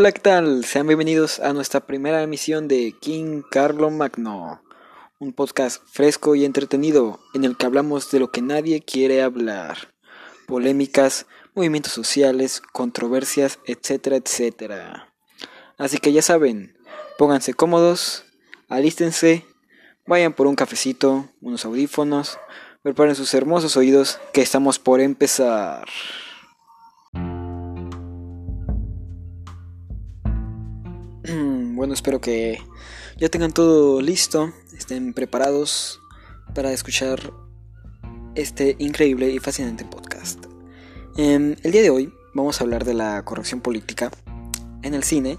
Hola, 0.00 0.12
¿qué 0.12 0.20
tal? 0.20 0.64
Sean 0.64 0.86
bienvenidos 0.86 1.40
a 1.40 1.52
nuestra 1.52 1.80
primera 1.80 2.22
emisión 2.22 2.68
de 2.68 2.94
King 3.02 3.42
Carlo 3.50 3.90
Magno, 3.90 4.62
un 5.18 5.34
podcast 5.34 5.82
fresco 5.92 6.34
y 6.34 6.46
entretenido 6.46 7.20
en 7.34 7.44
el 7.44 7.58
que 7.58 7.66
hablamos 7.66 8.10
de 8.10 8.18
lo 8.18 8.30
que 8.30 8.40
nadie 8.40 8.80
quiere 8.80 9.20
hablar, 9.20 9.92
polémicas, 10.46 11.26
movimientos 11.54 11.92
sociales, 11.92 12.62
controversias, 12.72 13.58
etcétera, 13.66 14.16
etcétera. 14.16 15.12
Así 15.76 15.98
que 15.98 16.14
ya 16.14 16.22
saben, 16.22 16.78
pónganse 17.18 17.52
cómodos, 17.52 18.24
alístense, 18.70 19.44
vayan 20.06 20.32
por 20.32 20.46
un 20.46 20.54
cafecito, 20.54 21.28
unos 21.42 21.66
audífonos, 21.66 22.38
preparen 22.82 23.16
sus 23.16 23.34
hermosos 23.34 23.76
oídos 23.76 24.18
que 24.32 24.40
estamos 24.40 24.78
por 24.78 25.02
empezar. 25.02 25.86
Bueno, 31.80 31.94
espero 31.94 32.20
que 32.20 32.58
ya 33.16 33.30
tengan 33.30 33.52
todo 33.52 34.02
listo, 34.02 34.52
estén 34.76 35.14
preparados 35.14 35.98
para 36.54 36.72
escuchar 36.74 37.32
este 38.34 38.76
increíble 38.78 39.30
y 39.30 39.38
fascinante 39.38 39.86
podcast. 39.86 40.44
Em, 41.16 41.56
el 41.62 41.72
día 41.72 41.80
de 41.80 41.88
hoy 41.88 42.12
vamos 42.34 42.60
a 42.60 42.64
hablar 42.64 42.84
de 42.84 42.92
la 42.92 43.24
corrección 43.24 43.62
política 43.62 44.10
en 44.82 44.92
el 44.92 45.04
cine 45.04 45.38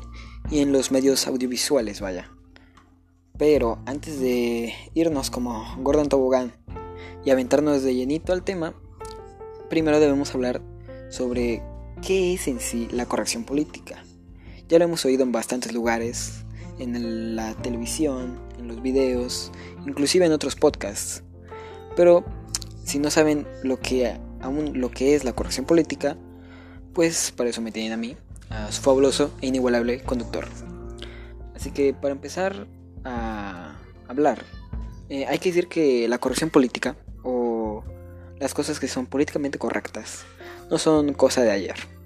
y 0.50 0.62
en 0.62 0.72
los 0.72 0.90
medios 0.90 1.28
audiovisuales, 1.28 2.02
vaya. 2.02 2.32
Pero 3.38 3.78
antes 3.86 4.20
de 4.20 4.74
irnos 4.96 5.30
como 5.30 5.64
Gordon 5.78 6.10
Tobogán 6.10 6.56
y 7.24 7.30
aventarnos 7.30 7.84
de 7.84 7.94
llenito 7.94 8.34
al 8.34 8.42
tema, 8.42 8.74
primero 9.70 10.00
debemos 10.00 10.34
hablar 10.34 10.64
sobre 11.12 11.62
qué 12.02 12.34
es 12.34 12.48
en 12.48 12.60
sí 12.60 12.88
la 12.90 13.06
corrección 13.06 13.44
política. 13.44 14.04
Ya 14.72 14.80
lo 14.80 14.86
hemos 14.86 15.04
oído 15.04 15.24
en 15.24 15.34
bastantes 15.34 15.74
lugares, 15.74 16.46
en 16.80 17.36
la 17.36 17.56
televisión, 17.56 18.40
en 18.58 18.70
los 18.70 18.82
videos, 18.82 19.52
inclusive 19.86 20.26
en 20.26 20.32
otros 20.32 20.56
podcasts. 20.56 21.24
Pero 21.98 22.24
si 22.86 22.98
no 22.98 23.12
saben 23.12 23.46
lo 23.64 23.82
que 23.82 24.18
aún 24.40 24.80
lo 24.80 24.90
que 24.90 25.14
es 25.14 25.26
la 25.26 25.34
corrección 25.34 25.66
política, 25.66 26.16
pues 26.94 27.34
para 27.36 27.50
eso 27.50 27.62
me 27.62 27.74
tienen 27.74 27.92
a 27.92 27.98
mí, 27.98 28.16
a 28.50 28.72
su 28.72 28.82
fabuloso 28.82 29.34
e 29.42 29.48
inigualable 29.48 30.04
conductor. 30.04 30.48
Así 31.54 31.72
que 31.72 31.94
para 31.94 32.14
empezar 32.14 32.66
a 33.04 33.76
hablar, 34.08 34.46
eh, 35.10 35.26
hay 35.28 35.40
que 35.40 35.50
decir 35.50 35.68
que 35.68 36.08
la 36.08 36.18
corrección 36.18 36.50
política 36.50 36.96
o 37.24 37.84
las 38.40 38.54
cosas 38.54 38.80
que 38.80 38.88
son 38.88 39.06
políticamente 39.06 39.60
correctas 39.60 40.24
no 40.70 40.78
son 40.78 41.12
cosa 41.12 41.42
de 41.42 41.52
ayer. 41.52 42.01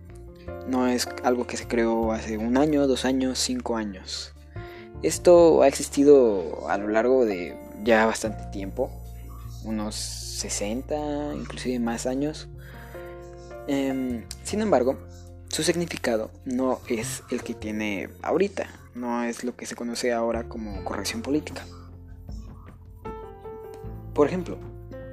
No 0.67 0.87
es 0.87 1.07
algo 1.23 1.45
que 1.45 1.57
se 1.57 1.67
creó 1.67 2.11
hace 2.11 2.37
un 2.37 2.57
año, 2.57 2.87
dos 2.87 3.05
años, 3.05 3.39
cinco 3.39 3.77
años. 3.77 4.33
Esto 5.03 5.61
ha 5.61 5.67
existido 5.67 6.67
a 6.69 6.77
lo 6.77 6.87
largo 6.87 7.25
de 7.25 7.55
ya 7.83 8.05
bastante 8.05 8.45
tiempo, 8.51 8.89
unos 9.63 9.95
60, 9.95 11.35
inclusive 11.35 11.79
más 11.79 12.05
años. 12.07 12.47
Em, 13.67 14.23
sin 14.43 14.61
embargo, 14.61 14.97
su 15.47 15.63
significado 15.63 16.31
no 16.45 16.79
es 16.87 17.23
el 17.29 17.43
que 17.43 17.53
tiene 17.53 18.09
ahorita, 18.21 18.67
no 18.95 19.23
es 19.23 19.43
lo 19.43 19.55
que 19.55 19.65
se 19.65 19.75
conoce 19.75 20.13
ahora 20.13 20.49
como 20.49 20.83
corrección 20.83 21.21
política. 21.21 21.65
Por 24.13 24.27
ejemplo, 24.27 24.57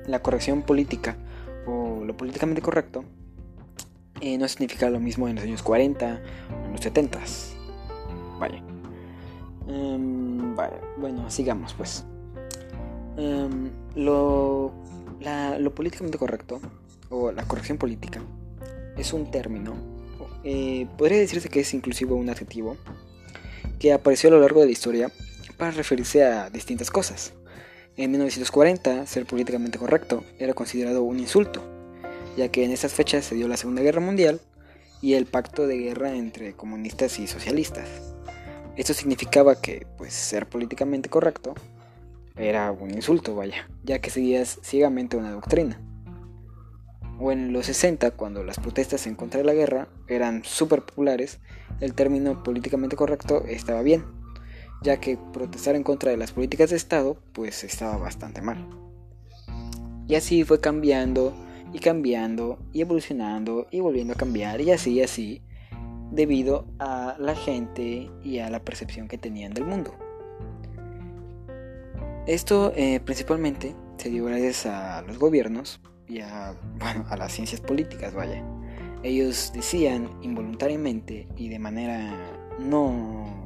la 0.07 0.23
corrección 0.23 0.63
política 0.63 1.17
o 1.67 2.03
lo 2.05 2.17
políticamente 2.17 2.63
correcto 2.63 3.05
eh, 4.23 4.39
no 4.39 4.47
significa 4.47 4.89
lo 4.89 5.01
mismo 5.01 5.29
en 5.29 5.35
los 5.35 5.45
años 5.45 5.63
40 5.63 6.23
o 6.63 6.67
en 6.67 6.73
los 6.73 6.81
70. 6.81 7.19
Em, 9.69 10.55
vaya. 10.57 10.81
bueno, 10.97 11.29
sigamos 11.29 11.75
pues. 11.75 12.05
Em, 13.17 13.71
lo, 13.97 14.73
lo 15.59 15.75
políticamente 15.75 16.19
correcto 16.19 16.61
o 17.11 17.33
la 17.33 17.45
corrección 17.45 17.79
política 17.79 18.23
es 18.97 19.13
un 19.13 19.31
término, 19.31 19.75
eh, 20.45 20.87
podría 20.97 21.19
decirse 21.19 21.49
que 21.49 21.61
es 21.61 21.75
inclusive 21.75 22.13
un 22.13 22.31
adjetivo, 22.31 22.77
que 23.79 23.93
apareció 23.93 24.29
a 24.29 24.33
lo 24.33 24.41
largo 24.41 24.61
de 24.61 24.67
la 24.67 24.73
historia 24.73 25.11
para 25.57 25.73
referirse 25.73 26.25
a 26.25 26.49
distintas 26.49 26.91
cosas. 26.91 27.33
En 27.97 28.11
1940, 28.11 29.07
ser 29.07 29.27
políticamente 29.27 29.79
correcto 29.79 30.25
era 30.39 30.55
considerado 30.55 31.03
un 31.03 31.19
insulto 31.19 31.82
ya 32.37 32.49
que 32.49 32.65
en 32.65 32.71
esas 32.71 32.93
fechas 32.93 33.25
se 33.25 33.35
dio 33.35 33.49
la 33.49 33.57
Segunda 33.57 33.83
Guerra 33.83 34.01
Mundial 34.01 34.41
y 35.01 35.15
el 35.15 35.27
pacto 35.27 35.67
de 35.67 35.79
guerra 35.79 36.15
entre 36.15 36.55
comunistas 36.55 37.19
y 37.19 37.27
socialistas. 37.27 37.89
Esto 38.77 38.95
significaba 38.95 39.61
que, 39.61 39.87
pues, 39.99 40.15
ser 40.15 40.49
políticamente 40.49 41.11
correcto 41.11 41.55
era 42.37 42.73
un 42.73 42.91
insulto, 42.93 43.35
vaya, 43.35 43.69
ya 43.85 44.01
que 44.01 44.11
seguías 44.11 44.59
ciegamente 44.63 45.17
una 45.17 45.33
doctrina. 45.33 45.81
O 47.19 47.31
en 47.31 47.53
los 47.53 47.67
60, 47.67 48.13
cuando 48.13 48.43
las 48.43 48.59
protestas 48.59 49.07
en 49.07 49.15
contra 49.15 49.39
de 49.39 49.45
la 49.45 49.53
guerra 49.53 49.89
eran 50.09 50.43
súper 50.45 50.83
populares, 50.83 51.41
el 51.81 51.95
término 51.95 52.43
políticamente 52.43 52.97
correcto 52.97 53.45
estaba 53.47 53.83
bien, 53.83 54.05
ya 54.83 54.99
que 54.99 55.19
protestar 55.33 55.77
en 55.77 55.83
contra 55.83 56.11
de 56.11 56.17
las 56.17 56.33
políticas 56.33 56.71
de 56.71 56.77
Estado, 56.77 57.17
pues 57.33 57.65
estaba 57.65 57.97
bastante 57.99 58.41
mal. 58.41 58.67
Y 60.09 60.15
así 60.15 60.45
fue 60.45 60.61
cambiando 60.61 61.35
y 61.73 61.79
cambiando 61.79 62.59
y 62.73 62.83
evolucionando 62.83 63.67
y 63.71 63.81
volviendo 63.81 64.13
a 64.13 64.17
cambiar 64.17 64.61
y 64.61 64.71
así 64.71 64.93
y 64.93 65.03
así 65.03 65.43
debido 66.11 66.67
a 66.79 67.17
la 67.19 67.35
gente 67.35 68.11
y 68.23 68.39
a 68.39 68.51
la 68.51 68.61
percepción 68.61 69.09
que 69.09 69.19
tenían 69.19 69.55
del 69.55 69.65
mundo. 69.65 69.95
Esto 72.27 72.73
eh, 72.77 73.01
principalmente 73.01 73.75
se 73.97 74.11
dio 74.11 74.27
gracias 74.27 74.67
a 74.67 75.03
los 75.03 75.19
gobiernos 75.19 75.81
y 76.07 76.21
a, 76.21 76.55
bueno, 76.79 77.05
a 77.09 77.17
las 77.17 77.33
ciencias 77.33 77.61
políticas, 77.61 78.15
vaya. 78.15 78.45
Ellos 79.03 79.53
decían 79.55 80.09
involuntariamente 80.23 81.27
y 81.37 81.49
de 81.49 81.59
manera 81.59 82.15
no 82.59 83.43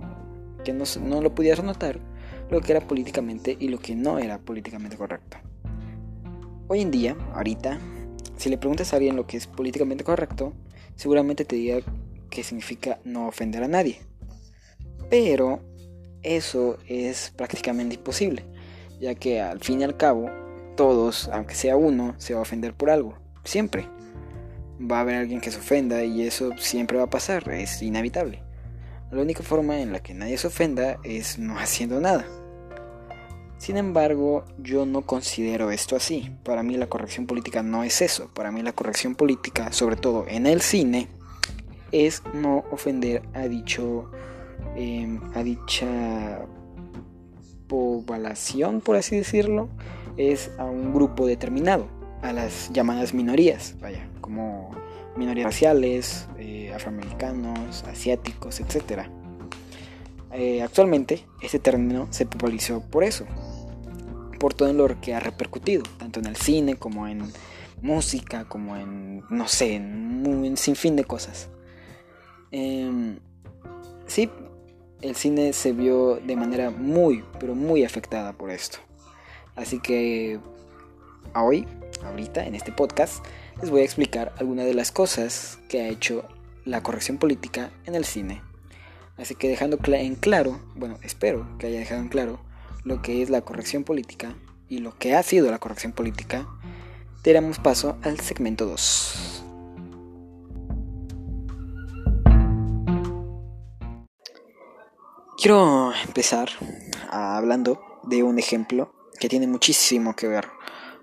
que 0.64 0.72
no, 0.72 0.84
no 1.00 1.22
lo 1.22 1.34
pudieras 1.34 1.64
notar 1.64 2.00
lo 2.50 2.60
que 2.60 2.72
era 2.72 2.80
políticamente 2.86 3.56
y 3.58 3.68
lo 3.68 3.78
que 3.78 3.94
no 3.94 4.18
era 4.18 4.38
políticamente 4.38 4.96
correcto. 4.96 5.38
Hoy 6.68 6.80
en 6.80 6.90
día, 6.90 7.16
ahorita, 7.34 7.78
si 8.36 8.48
le 8.50 8.58
preguntas 8.58 8.92
a 8.92 8.96
alguien 8.96 9.16
lo 9.16 9.26
que 9.26 9.36
es 9.36 9.46
políticamente 9.46 10.04
correcto, 10.04 10.52
seguramente 10.94 11.44
te 11.44 11.56
diga 11.56 11.78
que 12.30 12.42
significa 12.42 12.98
no 13.04 13.28
ofender 13.28 13.62
a 13.62 13.68
nadie. 13.68 14.00
Pero 15.08 15.60
eso 16.22 16.78
es 16.88 17.32
prácticamente 17.36 17.94
imposible, 17.94 18.44
ya 19.00 19.14
que 19.14 19.40
al 19.40 19.60
fin 19.60 19.80
y 19.80 19.84
al 19.84 19.96
cabo, 19.96 20.28
todos, 20.76 21.28
aunque 21.32 21.54
sea 21.54 21.76
uno, 21.76 22.14
se 22.18 22.34
va 22.34 22.40
a 22.40 22.42
ofender 22.42 22.74
por 22.74 22.90
algo. 22.90 23.16
Siempre. 23.44 23.88
Va 24.78 24.98
a 24.98 25.00
haber 25.00 25.14
alguien 25.14 25.40
que 25.40 25.50
se 25.50 25.58
ofenda 25.58 26.04
y 26.04 26.22
eso 26.22 26.50
siempre 26.58 26.98
va 26.98 27.04
a 27.04 27.10
pasar, 27.10 27.48
es 27.50 27.80
inevitable. 27.80 28.42
La 29.10 29.22
única 29.22 29.42
forma 29.42 29.80
en 29.80 29.92
la 29.92 30.00
que 30.00 30.12
nadie 30.12 30.36
se 30.36 30.48
ofenda 30.48 30.98
es 31.04 31.38
no 31.38 31.58
haciendo 31.58 32.00
nada. 32.00 32.26
Sin 33.58 33.76
embargo, 33.76 34.44
yo 34.58 34.86
no 34.86 35.02
considero 35.02 35.70
esto 35.70 35.96
así. 35.96 36.30
Para 36.44 36.62
mí 36.62 36.76
la 36.76 36.88
corrección 36.88 37.26
política 37.26 37.62
no 37.62 37.84
es 37.84 38.02
eso. 38.02 38.30
Para 38.34 38.52
mí 38.52 38.62
la 38.62 38.72
corrección 38.72 39.14
política, 39.14 39.72
sobre 39.72 39.96
todo 39.96 40.26
en 40.28 40.46
el 40.46 40.60
cine, 40.60 41.08
es 41.92 42.22
no 42.34 42.64
ofender 42.70 43.22
a 43.32 43.48
dicho 43.48 44.10
em, 44.76 45.20
a 45.34 45.42
dicha 45.42 46.46
población, 47.68 48.80
por 48.80 48.96
así 48.96 49.16
decirlo, 49.16 49.68
es 50.16 50.50
a 50.58 50.64
un 50.64 50.92
grupo 50.92 51.26
determinado, 51.26 51.88
a 52.22 52.32
las 52.32 52.70
llamadas 52.72 53.12
minorías, 53.14 53.76
vaya, 53.80 54.08
como 54.20 54.70
minorías 55.16 55.46
raciales, 55.46 56.28
eh, 56.38 56.72
afroamericanos, 56.74 57.84
asiáticos, 57.84 58.60
etc. 58.60 59.08
Eh, 60.38 60.60
actualmente 60.62 61.24
este 61.40 61.58
término 61.58 62.08
se 62.10 62.26
popularizó 62.26 62.82
por 62.82 63.04
eso, 63.04 63.24
por 64.38 64.52
todo 64.52 64.70
lo 64.74 65.00
que 65.00 65.14
ha 65.14 65.20
repercutido, 65.20 65.82
tanto 65.98 66.20
en 66.20 66.26
el 66.26 66.36
cine 66.36 66.76
como 66.76 67.08
en 67.08 67.32
música, 67.80 68.44
como 68.44 68.76
en, 68.76 69.24
no 69.30 69.48
sé, 69.48 69.76
en 69.76 70.26
un 70.26 70.56
sinfín 70.58 70.94
de 70.94 71.04
cosas. 71.04 71.48
Em, 72.50 73.18
sí, 74.06 74.28
el 75.00 75.16
cine 75.16 75.54
se 75.54 75.72
vio 75.72 76.16
de 76.16 76.36
manera 76.36 76.70
muy, 76.70 77.24
pero 77.40 77.54
muy 77.54 77.82
afectada 77.82 78.34
por 78.34 78.50
esto. 78.50 78.76
Así 79.54 79.80
que 79.80 80.38
hoy, 81.34 81.66
ahorita, 82.04 82.44
en 82.44 82.54
este 82.54 82.72
podcast, 82.72 83.24
les 83.62 83.70
voy 83.70 83.80
a 83.80 83.84
explicar 83.84 84.34
algunas 84.36 84.66
de 84.66 84.74
las 84.74 84.92
cosas 84.92 85.58
que 85.70 85.80
ha 85.80 85.88
hecho 85.88 86.28
la 86.66 86.82
corrección 86.82 87.16
política 87.16 87.70
en 87.86 87.94
el 87.94 88.04
cine. 88.04 88.42
Así 89.16 89.34
que 89.34 89.48
dejando 89.48 89.78
en 89.86 90.14
claro, 90.14 90.60
bueno, 90.74 90.98
espero 91.02 91.48
que 91.58 91.68
haya 91.68 91.78
dejado 91.78 92.02
en 92.02 92.08
claro 92.08 92.40
lo 92.84 93.00
que 93.02 93.22
es 93.22 93.30
la 93.30 93.40
corrección 93.40 93.82
política 93.82 94.36
y 94.68 94.78
lo 94.78 94.96
que 94.98 95.14
ha 95.14 95.22
sido 95.22 95.50
la 95.50 95.58
corrección 95.58 95.92
política, 95.92 96.46
daremos 97.24 97.58
paso 97.58 97.96
al 98.02 98.20
segmento 98.20 98.66
2. 98.66 99.42
Quiero 105.38 105.92
empezar 106.04 106.48
hablando 107.10 107.80
de 108.04 108.22
un 108.22 108.38
ejemplo 108.38 108.92
que 109.18 109.28
tiene 109.28 109.46
muchísimo 109.46 110.14
que 110.14 110.28
ver 110.28 110.48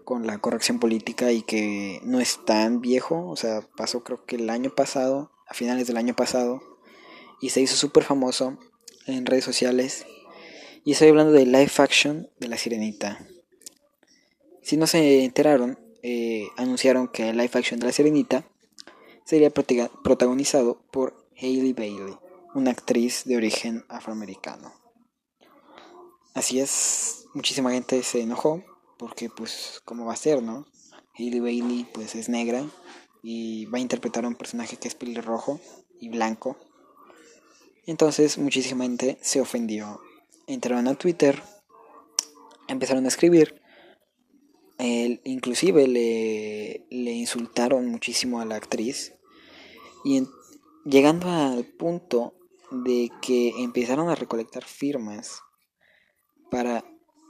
con 0.03 0.27
la 0.27 0.37
corrección 0.37 0.79
política 0.79 1.31
y 1.31 1.41
que 1.41 1.99
no 2.03 2.19
es 2.19 2.43
tan 2.45 2.81
viejo, 2.81 3.27
o 3.29 3.35
sea, 3.35 3.61
pasó 3.75 4.03
creo 4.03 4.25
que 4.25 4.35
el 4.35 4.49
año 4.49 4.69
pasado, 4.69 5.31
a 5.47 5.53
finales 5.53 5.87
del 5.87 5.97
año 5.97 6.13
pasado, 6.15 6.72
y 7.43 7.49
se 7.49 7.59
hizo 7.59 7.75
súper 7.75 8.05
famoso 8.05 8.57
en 9.05 9.25
redes 9.25 9.43
sociales. 9.43 10.05
Y 10.85 10.93
estoy 10.93 11.09
hablando 11.09 11.33
de 11.33 11.45
live 11.45 11.73
action 11.75 12.29
de 12.39 12.47
La 12.47 12.57
Sirenita. 12.57 13.19
Si 14.61 14.77
no 14.77 14.87
se 14.87 15.25
enteraron, 15.25 15.77
eh, 16.03 16.47
anunciaron 16.55 17.09
que 17.09 17.31
el 17.31 17.37
live 17.37 17.51
action 17.53 17.81
de 17.81 17.87
La 17.87 17.91
Sirenita 17.91 18.47
sería 19.25 19.49
protagonizado 19.49 20.85
por 20.89 21.27
Hailey 21.37 21.73
Bailey, 21.73 22.15
una 22.55 22.71
actriz 22.71 23.25
de 23.25 23.35
origen 23.35 23.83
afroamericano. 23.89 24.73
Así 26.33 26.61
es, 26.61 27.25
muchísima 27.33 27.71
gente 27.71 28.03
se 28.03 28.21
enojó 28.21 28.63
porque 28.97 29.29
pues 29.29 29.81
cómo 29.83 30.05
va 30.05 30.13
a 30.13 30.15
ser, 30.15 30.41
¿no? 30.41 30.65
Hailey 31.19 31.41
Bailey 31.41 31.87
pues 31.93 32.15
es 32.15 32.29
negra 32.29 32.65
y 33.21 33.65
va 33.65 33.79
a 33.79 33.81
interpretar 33.81 34.23
a 34.23 34.29
un 34.29 34.35
personaje 34.35 34.77
que 34.77 34.87
es 34.87 34.95
pelirrojo 34.95 35.59
y 35.99 36.07
blanco. 36.07 36.55
Entonces 37.85 38.37
muchísima 38.37 38.85
gente 38.85 39.17
se 39.21 39.41
ofendió. 39.41 39.99
Entraron 40.47 40.87
a 40.87 40.95
Twitter, 40.95 41.41
empezaron 42.67 43.05
a 43.05 43.09
escribir, 43.09 43.61
inclusive 45.23 45.87
le, 45.87 46.85
le, 46.89 47.11
insultaron 47.11 47.87
muchísimo 47.87 48.41
a 48.41 48.45
la 48.45 48.55
actriz 48.55 49.13
y 50.03 50.23
llegando 50.85 51.29
al 51.29 51.65
punto 51.65 52.33
de 52.71 53.09
que 53.21 53.49
empezaron 53.61 54.09
a 54.09 54.15
recolectar 54.15 54.65
firmas 54.65 55.41
para 56.49 56.83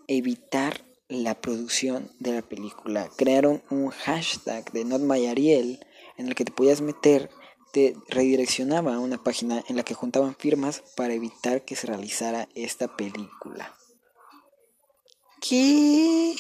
evitar 0.08 0.86
la 1.08 1.40
producción 1.40 2.10
de 2.20 2.34
la 2.34 2.42
película. 2.42 3.10
Crearon 3.16 3.62
un 3.70 3.90
hashtag 3.90 4.72
de 4.72 4.86
Not 4.86 5.02
My 5.02 5.28
Ariel 5.28 5.86
en 6.18 6.28
el 6.28 6.36
que 6.36 6.46
te 6.46 6.52
podías 6.52 6.82
meter, 6.82 7.30
te 7.74 7.98
redireccionaba 8.08 8.96
a 8.96 9.00
una 9.00 9.22
página 9.22 9.62
en 9.68 9.76
la 9.76 9.84
que 9.84 9.94
juntaban 9.94 10.36
firmas 10.36 10.82
para 10.96 11.14
evitar 11.14 11.66
que 11.66 11.76
se 11.76 11.88
realizara 11.88 12.48
esta 12.56 12.96
película. 12.96 13.76
¿Qué? 15.42 16.36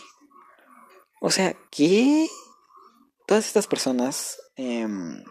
O 1.19 1.29
sea, 1.29 1.57
¿qué? 1.69 2.29
Todas 3.27 3.45
estas 3.45 3.67
personas, 3.67 4.39
em, 4.55 5.21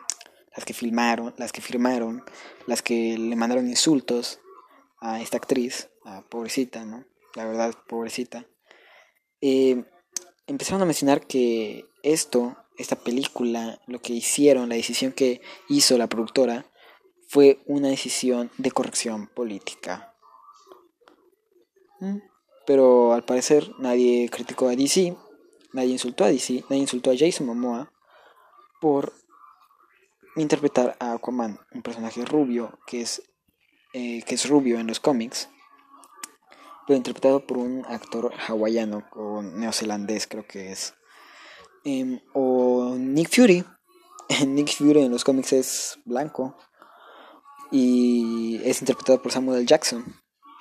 las 0.55 0.67
que 0.67 0.75
filmaron, 0.75 1.35
las 1.39 1.53
que 1.53 1.63
firmaron, 1.63 2.23
las 2.67 2.83
que 2.83 3.17
le 3.17 3.37
mandaron 3.37 3.67
insultos 3.67 4.41
a 5.01 5.23
esta 5.23 5.39
actriz, 5.39 5.89
a 6.05 6.21
pobrecita, 6.23 6.85
¿no? 6.85 7.07
La 7.35 7.47
verdad, 7.47 7.75
pobrecita 7.89 8.47
eh, 9.43 9.85
empezaron 10.47 10.81
a 10.83 10.87
mencionar 10.87 11.27
que 11.27 11.85
esto, 12.03 12.57
esta 12.83 12.97
película, 12.97 13.81
lo 13.87 14.01
que 14.01 14.13
hicieron, 14.13 14.69
la 14.69 14.75
decisión 14.75 15.13
que 15.13 15.41
hizo 15.69 15.97
la 15.97 16.09
productora, 16.09 16.67
fue 17.29 17.63
una 17.67 17.89
decisión 17.89 18.51
de 18.59 18.71
corrección 18.71 19.29
política. 19.29 20.15
Mm, 22.01 22.19
pero 22.67 23.13
al 23.13 23.25
parecer 23.25 23.71
nadie 23.79 24.29
criticó 24.31 24.69
a 24.69 24.77
DC, 24.77 25.17
nadie 25.73 25.93
insultó 25.93 26.25
a 26.25 26.29
DC, 26.29 26.65
nadie 26.69 26.83
insultó 26.83 27.11
a 27.11 27.17
Jason 27.17 27.47
Momoa 27.47 27.93
por 28.81 29.13
interpretar 30.37 30.97
a 30.99 31.13
Aquaman, 31.13 31.59
un 31.73 31.83
personaje 31.83 32.25
rubio 32.25 32.79
que 32.87 33.03
es, 33.03 33.23
eh, 33.93 34.23
que 34.25 34.35
es 34.35 34.49
rubio 34.49 34.79
en 34.79 34.87
los 34.87 35.01
cómics 35.01 35.49
pero 36.87 36.97
interpretado 36.97 37.47
por 37.47 37.59
un 37.59 37.85
actor 37.87 38.33
hawaiano 38.47 39.05
o 39.13 39.43
neozelandés 39.43 40.27
creo 40.27 40.47
que 40.47 40.73
es. 40.73 40.95
Em, 41.85 42.21
o 42.33 42.95
Nick 42.97 43.35
Fury. 43.35 43.65
Nick 44.47 44.75
Fury 44.77 45.03
en 45.03 45.13
los 45.13 45.25
cómics 45.25 45.53
es 45.53 45.99
blanco 46.05 46.57
y 47.71 48.61
es 48.65 48.81
interpretado 48.81 49.23
por 49.23 49.33
Samuel 49.33 49.67
Jackson, 49.67 50.05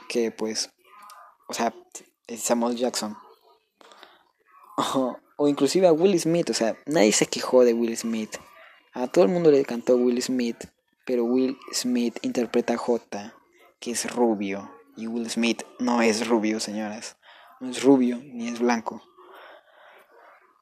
que 0.07 0.31
pues, 0.31 0.71
o 1.47 1.53
sea, 1.53 1.73
es 2.27 2.41
Samuel 2.41 2.75
Jackson. 2.77 3.17
O, 4.77 5.17
o 5.37 5.47
inclusive 5.47 5.87
a 5.87 5.93
Will 5.93 6.19
Smith, 6.19 6.49
o 6.49 6.53
sea, 6.53 6.77
nadie 6.85 7.11
se 7.11 7.25
quejó 7.25 7.63
de 7.63 7.73
Will 7.73 7.97
Smith. 7.97 8.37
A 8.93 9.07
todo 9.07 9.25
el 9.25 9.31
mundo 9.31 9.51
le 9.51 9.63
cantó 9.65 9.95
Will 9.95 10.21
Smith, 10.21 10.65
pero 11.05 11.25
Will 11.25 11.57
Smith 11.73 12.17
interpreta 12.21 12.73
a 12.73 12.77
J, 12.77 13.33
que 13.79 13.91
es 13.91 14.13
rubio 14.13 14.71
y 14.95 15.07
Will 15.07 15.29
Smith 15.29 15.63
no 15.79 16.01
es 16.01 16.27
rubio, 16.27 16.59
señoras. 16.59 17.17
No 17.59 17.69
es 17.69 17.83
rubio 17.83 18.17
ni 18.23 18.47
es 18.47 18.59
blanco. 18.59 19.01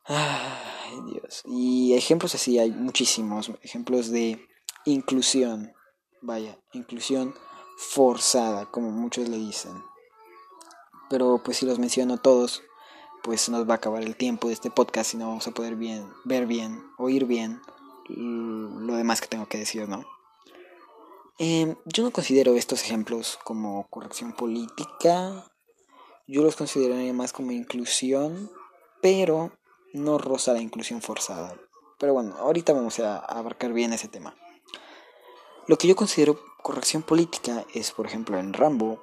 Ay, 0.09 1.01
Dios. 1.11 1.43
Y 1.45 1.93
ejemplos 1.93 2.33
así 2.33 2.57
hay 2.57 2.71
muchísimos. 2.71 3.51
Ejemplos 3.61 4.09
de 4.09 4.43
inclusión. 4.85 5.71
Vaya, 6.21 6.59
inclusión 6.73 7.35
forzada, 7.77 8.65
como 8.65 8.89
muchos 8.89 9.29
le 9.29 9.37
dicen. 9.37 9.71
Pero 11.09 11.41
pues 11.43 11.57
si 11.57 11.65
los 11.65 11.79
menciono 11.79 12.17
todos, 12.17 12.63
pues 13.23 13.47
nos 13.49 13.69
va 13.69 13.73
a 13.73 13.77
acabar 13.77 14.01
el 14.01 14.15
tiempo 14.15 14.47
de 14.47 14.55
este 14.55 14.71
podcast 14.71 15.13
y 15.13 15.17
no 15.17 15.27
vamos 15.27 15.47
a 15.47 15.51
poder 15.51 15.75
bien, 15.75 16.09
ver 16.25 16.47
bien, 16.47 16.83
oír 16.97 17.25
bien 17.25 17.61
lo 18.07 18.95
demás 18.95 19.21
que 19.21 19.27
tengo 19.27 19.47
que 19.47 19.59
decir, 19.59 19.87
¿no? 19.87 20.03
Em, 21.37 21.75
yo 21.85 22.03
no 22.03 22.11
considero 22.11 22.55
estos 22.55 22.81
ejemplos 22.81 23.39
como 23.43 23.87
corrección 23.89 24.33
política, 24.33 25.51
yo 26.27 26.41
los 26.41 26.55
consideraría 26.55 27.13
más 27.13 27.31
como 27.31 27.51
inclusión, 27.51 28.51
pero 29.01 29.51
no 29.93 30.17
roza 30.17 30.53
la 30.53 30.61
inclusión 30.61 31.01
forzada. 31.01 31.55
Pero 31.97 32.13
bueno, 32.13 32.35
ahorita 32.37 32.73
vamos 32.73 32.99
a 32.99 33.17
abarcar 33.17 33.73
bien 33.73 33.93
ese 33.93 34.07
tema. 34.07 34.35
Lo 35.67 35.77
que 35.77 35.87
yo 35.87 35.95
considero 35.95 36.39
corrección 36.61 37.03
política 37.03 37.65
es, 37.73 37.91
por 37.91 38.05
ejemplo, 38.05 38.37
en 38.37 38.53
Rambo, 38.53 39.01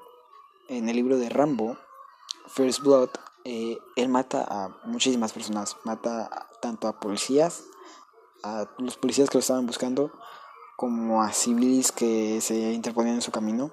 en 0.68 0.88
el 0.88 0.96
libro 0.96 1.18
de 1.18 1.28
Rambo, 1.28 1.76
First 2.48 2.80
Blood, 2.80 3.10
eh, 3.44 3.78
él 3.94 4.08
mata 4.08 4.44
a 4.48 4.68
muchísimas 4.84 5.32
personas, 5.32 5.76
mata 5.84 6.48
tanto 6.60 6.88
a 6.88 6.98
policías, 6.98 7.64
a 8.42 8.68
los 8.78 8.96
policías 8.96 9.30
que 9.30 9.38
lo 9.38 9.40
estaban 9.40 9.66
buscando, 9.66 10.12
como 10.76 11.22
a 11.22 11.32
civiles 11.32 11.92
que 11.92 12.40
se 12.40 12.72
interponían 12.72 13.16
en 13.16 13.22
su 13.22 13.30
camino. 13.30 13.72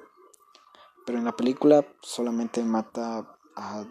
Pero 1.06 1.18
en 1.18 1.26
la 1.26 1.36
película 1.36 1.86
solamente 2.02 2.64
mata 2.64 3.38
a 3.56 3.86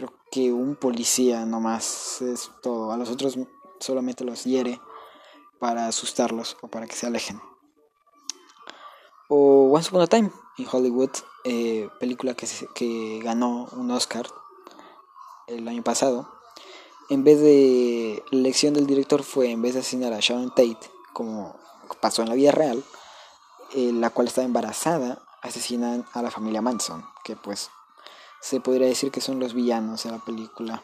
creo 0.00 0.12
que 0.30 0.52
un 0.52 0.76
policía 0.76 1.44
nomás 1.44 2.22
es 2.22 2.50
todo. 2.62 2.92
A 2.92 2.96
los 2.96 3.10
otros 3.10 3.38
solamente 3.80 4.24
los 4.24 4.44
hiere 4.44 4.80
para 5.58 5.88
asustarlos 5.88 6.56
o 6.62 6.68
para 6.68 6.86
que 6.86 6.96
se 6.96 7.06
alejen. 7.06 7.40
O 9.28 9.70
Once 9.72 9.90
Upon 9.90 10.02
a 10.02 10.06
Time 10.06 10.30
en 10.58 10.66
Hollywood, 10.70 11.10
eh, 11.44 11.88
película 12.00 12.34
que, 12.34 12.48
que 12.74 13.20
ganó 13.22 13.68
un 13.72 13.90
Oscar 13.90 14.26
el 15.46 15.68
año 15.68 15.82
pasado. 15.82 16.32
En 17.10 17.22
vez 17.22 17.40
de 17.40 18.22
la 18.30 18.38
elección 18.38 18.72
del 18.72 18.86
director 18.86 19.22
fue 19.22 19.50
en 19.50 19.60
vez 19.60 19.74
de 19.74 19.80
asesinar 19.80 20.12
a 20.12 20.20
Sharon 20.20 20.54
Tate 20.54 20.78
como 21.12 21.56
pasó 22.00 22.22
en 22.22 22.28
la 22.28 22.34
vida 22.34 22.52
real, 22.52 22.82
eh, 23.74 23.92
la 23.92 24.10
cual 24.10 24.28
estaba 24.28 24.46
embarazada, 24.46 25.20
asesinan 25.42 26.06
a 26.12 26.22
la 26.22 26.30
familia 26.30 26.62
Manson, 26.62 27.04
que 27.24 27.36
pues 27.36 27.70
se 28.40 28.60
podría 28.60 28.86
decir 28.86 29.10
que 29.10 29.20
son 29.20 29.38
los 29.38 29.54
villanos 29.54 30.04
de 30.04 30.10
la 30.10 30.18
película. 30.18 30.82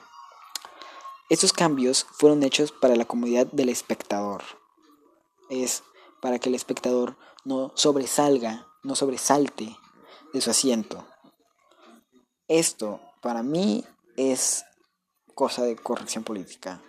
Estos 1.28 1.52
cambios 1.52 2.06
fueron 2.12 2.42
hechos 2.42 2.72
para 2.72 2.96
la 2.96 3.04
comodidad 3.04 3.46
del 3.46 3.68
espectador. 3.68 4.42
Es 5.48 5.82
para 6.20 6.38
que 6.38 6.48
el 6.48 6.54
espectador 6.54 7.16
no 7.44 7.72
sobresalga, 7.74 8.66
no 8.82 8.94
sobresalte 8.94 9.76
de 10.32 10.40
su 10.40 10.50
asiento. 10.50 11.06
Esto, 12.48 13.00
para 13.22 13.42
mí, 13.42 13.84
es 14.16 14.64
cosa 15.34 15.64
de 15.64 15.76
corrección 15.76 16.24
política. 16.24 16.82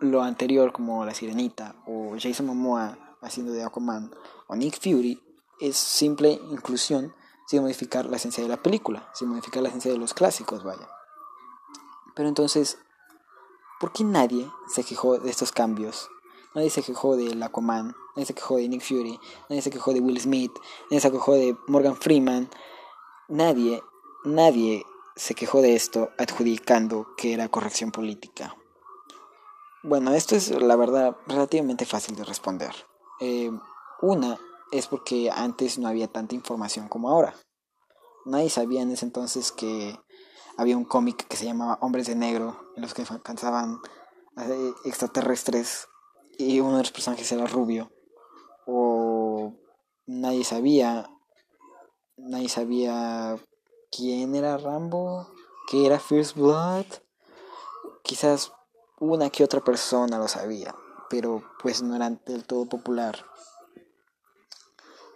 Lo 0.00 0.22
anterior, 0.22 0.72
como 0.72 1.04
La 1.04 1.14
Sirenita 1.14 1.76
o 1.86 2.16
Jason 2.18 2.46
Momoa 2.46 3.16
haciendo 3.22 3.52
de 3.52 3.62
Aquaman 3.62 4.10
o 4.46 4.56
Nick 4.56 4.80
Fury 4.80 5.20
es 5.60 5.76
simple 5.76 6.40
inclusión 6.50 7.14
sin 7.50 7.62
modificar 7.62 8.06
la 8.06 8.16
esencia 8.16 8.44
de 8.44 8.48
la 8.48 8.62
película, 8.62 9.10
sin 9.12 9.26
modificar 9.26 9.60
la 9.60 9.70
esencia 9.70 9.90
de 9.90 9.98
los 9.98 10.14
clásicos, 10.14 10.62
vaya. 10.62 10.88
Pero 12.14 12.28
entonces, 12.28 12.78
¿por 13.80 13.90
qué 13.90 14.04
nadie 14.04 14.48
se 14.72 14.84
quejó 14.84 15.18
de 15.18 15.28
estos 15.28 15.50
cambios? 15.50 16.08
Nadie 16.54 16.70
se 16.70 16.84
quejó 16.84 17.16
de 17.16 17.36
Aquaman, 17.42 17.96
nadie 18.14 18.26
se 18.26 18.34
quejó 18.34 18.58
de 18.58 18.68
Nick 18.68 18.82
Fury, 18.82 19.18
nadie 19.48 19.62
se 19.62 19.70
quejó 19.72 19.92
de 19.92 19.98
Will 19.98 20.20
Smith, 20.20 20.52
nadie 20.90 21.00
se 21.00 21.10
quejó 21.10 21.34
de 21.34 21.56
Morgan 21.66 21.96
Freeman. 21.96 22.48
Nadie, 23.26 23.82
nadie 24.22 24.86
se 25.16 25.34
quejó 25.34 25.60
de 25.60 25.74
esto 25.74 26.10
adjudicando 26.18 27.16
que 27.16 27.32
era 27.32 27.48
corrección 27.48 27.90
política. 27.90 28.54
Bueno, 29.82 30.12
esto 30.12 30.36
es 30.36 30.50
la 30.50 30.76
verdad 30.76 31.16
relativamente 31.26 31.84
fácil 31.84 32.14
de 32.14 32.22
responder. 32.22 32.72
Eh, 33.18 33.50
una 34.02 34.38
es 34.72 34.86
porque 34.86 35.30
antes 35.30 35.78
no 35.78 35.88
había 35.88 36.08
tanta 36.08 36.34
información 36.34 36.88
como 36.88 37.10
ahora. 37.10 37.34
Nadie 38.24 38.50
sabía 38.50 38.82
en 38.82 38.90
ese 38.90 39.04
entonces 39.04 39.52
que 39.52 39.98
había 40.56 40.76
un 40.76 40.84
cómic 40.84 41.26
que 41.26 41.36
se 41.36 41.46
llamaba 41.46 41.78
Hombres 41.80 42.06
de 42.06 42.14
Negro, 42.14 42.72
en 42.76 42.82
los 42.82 42.94
que 42.94 43.02
alcanzaban 43.08 43.80
extraterrestres 44.84 45.88
y 46.38 46.60
uno 46.60 46.76
de 46.76 46.82
los 46.82 46.92
personajes 46.92 47.30
era 47.32 47.46
rubio. 47.46 47.90
O 48.66 49.54
nadie 50.06 50.44
sabía, 50.44 51.10
nadie 52.16 52.48
sabía 52.48 53.38
quién 53.90 54.34
era 54.34 54.58
Rambo, 54.58 55.32
qué 55.68 55.86
era 55.86 55.98
First 55.98 56.36
Blood. 56.36 56.86
Quizás 58.02 58.52
una 58.98 59.30
que 59.30 59.44
otra 59.44 59.60
persona 59.60 60.18
lo 60.18 60.28
sabía, 60.28 60.74
pero 61.08 61.42
pues 61.62 61.82
no 61.82 61.96
era 61.96 62.10
del 62.10 62.44
todo 62.44 62.66
popular. 62.66 63.24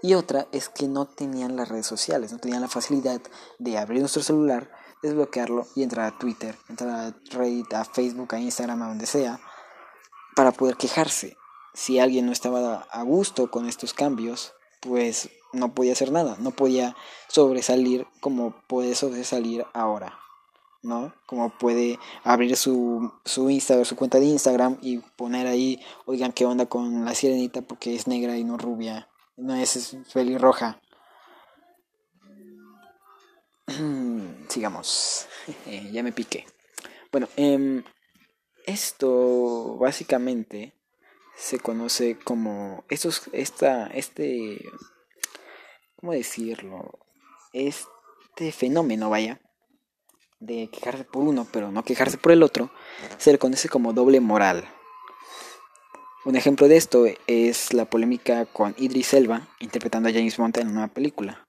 Y 0.04 0.12
otra 0.12 0.49
es 0.52 0.68
que 0.68 0.87
no 0.87 1.06
tenían 1.06 1.56
las 1.56 1.70
redes 1.70 1.87
sociales, 1.87 2.30
no 2.30 2.37
tenían 2.37 2.61
la 2.61 2.68
facilidad 2.68 3.23
de 3.58 3.78
abrir 3.78 4.00
nuestro 4.00 4.23
celular, 4.23 4.70
desbloquearlo 5.02 5.66
y 5.75 5.82
entrar 5.82 6.04
a 6.04 6.18
Twitter, 6.18 6.58
entrar 6.68 6.90
a 6.90 7.16
Reddit, 7.30 7.73
a 7.73 7.87
Facebook, 7.87 8.34
a 8.34 8.38
Instagram, 8.38 8.82
a 8.82 8.88
donde 8.88 9.06
sea, 9.06 9.40
para 10.37 10.52
poder 10.52 10.76
quejarse. 10.76 11.38
Si 11.73 12.00
alguien 12.00 12.26
no 12.26 12.32
estaba 12.32 12.87
a 12.90 13.02
gusto 13.02 13.50
con 13.50 13.66
estos 13.66 13.94
cambios, 13.94 14.52
pues 14.82 15.30
no 15.54 15.73
podía 15.73 15.92
hacer 15.92 16.12
nada, 16.12 16.37
no 16.38 16.50
podía 16.50 16.94
sobresalir 17.28 18.06
como 18.20 18.54
puede 18.66 18.94
sobresalir 18.96 19.64
ahora, 19.73 20.18
¿no? 20.82 21.14
Como 21.25 21.49
puede 21.56 21.99
abrir 22.25 22.58
su, 22.58 23.11
su 23.25 23.49
Instagram, 23.49 23.87
su 23.87 23.96
cuenta 23.96 24.20
de 24.20 24.26
Instagram 24.26 24.76
y 24.82 24.99
poner 24.99 25.46
ahí, 25.46 25.80
oigan, 26.04 26.32
¿qué 26.34 26.44
onda 26.44 26.66
con 26.66 27.06
la 27.06 27.14
sirenita 27.14 27.62
porque 27.62 27.94
es 27.94 28.06
negra 28.06 28.37
y 28.37 28.44
no 28.44 28.58
rubia? 28.58 29.08
No 29.36 29.54
es 29.56 29.96
pelirroja. 30.12 30.80
Sigamos. 34.48 35.26
ya 35.92 36.02
me 36.02 36.12
piqué. 36.12 36.46
Bueno, 37.10 37.28
em, 37.36 37.82
esto 38.66 39.76
básicamente 39.76 40.74
se 41.36 41.58
conoce 41.58 42.18
como 42.18 42.84
estos, 42.88 43.28
esta, 43.32 43.86
este, 43.88 44.64
¿cómo 45.96 46.12
decirlo? 46.12 46.98
Este 47.52 48.52
fenómeno, 48.52 49.10
vaya, 49.10 49.40
de 50.40 50.68
quejarse 50.70 51.04
por 51.04 51.22
uno, 51.22 51.46
pero 51.52 51.70
no 51.70 51.84
quejarse 51.84 52.18
por 52.18 52.32
el 52.32 52.42
otro, 52.42 52.72
se 53.18 53.32
le 53.32 53.38
conoce 53.38 53.68
como 53.68 53.92
doble 53.92 54.20
moral. 54.20 54.68
Un 56.25 56.37
ejemplo 56.37 56.69
de 56.69 56.78
esto 56.78 57.04
es 57.26 57.75
la 57.75 57.85
polémica 57.85 58.47
con 58.47 58.75
Idris 58.78 59.12
Elba 59.12 59.47
interpretando 59.61 60.09
a 60.09 60.12
James 60.12 60.38
Bond 60.38 60.57
en 60.57 60.69
una 60.69 60.75
nueva 60.75 60.95
película. 60.95 61.47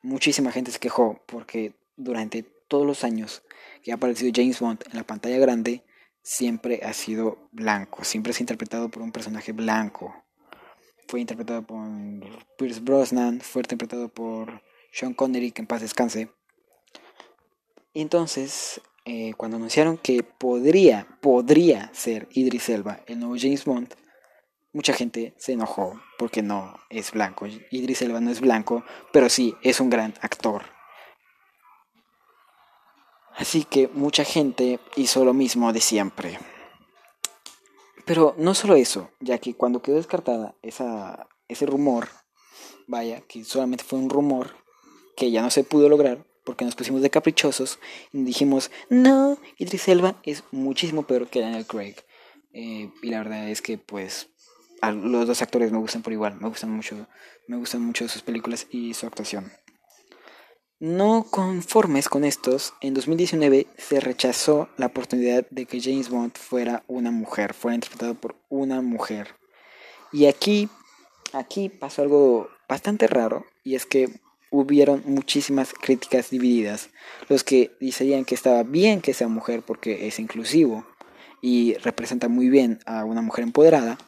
Muchísima 0.00 0.52
gente 0.52 0.70
se 0.70 0.78
quejó 0.78 1.22
porque 1.26 1.74
durante 1.96 2.42
todos 2.66 2.86
los 2.86 3.04
años 3.04 3.42
que 3.82 3.92
ha 3.92 3.96
aparecido 3.96 4.32
James 4.34 4.58
Bond 4.58 4.84
en 4.90 4.96
la 4.96 5.04
pantalla 5.04 5.36
grande 5.36 5.84
siempre 6.22 6.80
ha 6.82 6.94
sido 6.94 7.50
blanco, 7.52 8.02
siempre 8.02 8.32
ha 8.32 8.40
interpretado 8.40 8.88
por 8.88 9.02
un 9.02 9.12
personaje 9.12 9.52
blanco. 9.52 10.14
Fue 11.06 11.20
interpretado 11.20 11.66
por 11.66 11.86
Pierce 12.56 12.80
Brosnan, 12.80 13.42
fue 13.42 13.60
interpretado 13.60 14.08
por 14.08 14.62
Sean 14.92 15.12
Connery, 15.12 15.52
que 15.52 15.60
en 15.60 15.66
paz 15.66 15.82
descanse. 15.82 16.30
Y 17.92 18.00
entonces 18.00 18.80
eh, 19.04 19.34
cuando 19.36 19.56
anunciaron 19.56 19.96
que 19.96 20.22
podría, 20.22 21.06
podría 21.20 21.90
ser 21.94 22.28
Idris 22.32 22.68
Elba 22.68 23.00
el 23.06 23.18
nuevo 23.18 23.36
James 23.38 23.64
Bond, 23.64 23.94
mucha 24.72 24.92
gente 24.92 25.34
se 25.38 25.52
enojó 25.52 26.00
porque 26.18 26.42
no 26.42 26.74
es 26.90 27.12
blanco. 27.12 27.46
Idris 27.46 28.02
Elba 28.02 28.20
no 28.20 28.30
es 28.30 28.40
blanco, 28.40 28.84
pero 29.12 29.28
sí 29.28 29.54
es 29.62 29.80
un 29.80 29.90
gran 29.90 30.14
actor. 30.20 30.64
Así 33.36 33.64
que 33.64 33.88
mucha 33.88 34.24
gente 34.24 34.80
hizo 34.96 35.24
lo 35.24 35.32
mismo 35.32 35.72
de 35.72 35.80
siempre. 35.80 36.38
Pero 38.04 38.34
no 38.38 38.54
solo 38.54 38.74
eso, 38.74 39.10
ya 39.20 39.38
que 39.38 39.54
cuando 39.54 39.82
quedó 39.82 39.96
descartada 39.96 40.54
esa, 40.62 41.28
ese 41.48 41.64
rumor, 41.64 42.08
vaya, 42.86 43.20
que 43.22 43.44
solamente 43.44 43.84
fue 43.84 43.98
un 43.98 44.10
rumor 44.10 44.56
que 45.16 45.30
ya 45.30 45.42
no 45.42 45.50
se 45.50 45.64
pudo 45.64 45.88
lograr, 45.88 46.26
porque 46.50 46.64
nos 46.64 46.74
pusimos 46.74 47.00
de 47.00 47.10
caprichosos 47.10 47.78
y 48.12 48.24
dijimos, 48.24 48.72
no, 48.88 49.38
Idris 49.56 49.86
Elba 49.86 50.16
es 50.24 50.42
muchísimo 50.50 51.04
peor 51.04 51.28
que 51.28 51.40
Daniel 51.40 51.64
Craig. 51.64 51.94
Eh, 52.52 52.90
y 53.02 53.10
la 53.10 53.18
verdad 53.18 53.48
es 53.48 53.62
que 53.62 53.78
pues 53.78 54.30
los 54.82 55.28
dos 55.28 55.42
actores 55.42 55.70
me 55.70 55.78
gustan 55.78 56.02
por 56.02 56.12
igual, 56.12 56.40
me 56.40 56.48
gustan 56.48 56.72
mucho, 56.72 57.06
me 57.46 57.56
gustan 57.56 57.82
mucho 57.82 58.08
sus 58.08 58.22
películas 58.22 58.66
y 58.68 58.94
su 58.94 59.06
actuación. 59.06 59.52
No 60.80 61.24
conformes 61.30 62.08
con 62.08 62.24
estos, 62.24 62.74
en 62.80 62.94
2019 62.94 63.68
se 63.78 64.00
rechazó 64.00 64.70
la 64.76 64.86
oportunidad 64.86 65.46
de 65.50 65.66
que 65.66 65.80
James 65.80 66.08
Bond 66.08 66.36
fuera 66.36 66.82
una 66.88 67.12
mujer, 67.12 67.54
fuera 67.54 67.76
interpretado 67.76 68.16
por 68.16 68.34
una 68.48 68.82
mujer. 68.82 69.36
Y 70.10 70.26
aquí, 70.26 70.68
aquí 71.32 71.68
pasó 71.68 72.02
algo 72.02 72.48
bastante 72.68 73.06
raro, 73.06 73.46
y 73.62 73.76
es 73.76 73.86
que 73.86 74.08
hubieron 74.50 75.02
muchísimas 75.06 75.72
críticas 75.72 76.30
divididas. 76.30 76.90
Los 77.28 77.44
que 77.44 77.72
decían 77.80 78.24
que 78.24 78.34
estaba 78.34 78.62
bien 78.62 79.00
que 79.00 79.14
sea 79.14 79.28
mujer 79.28 79.62
porque 79.62 80.06
es 80.08 80.18
inclusivo 80.18 80.84
y 81.40 81.74
representa 81.74 82.28
muy 82.28 82.48
bien 82.50 82.80
a 82.84 83.04
una 83.04 83.22
mujer 83.22 83.44
empoderada. 83.44 83.98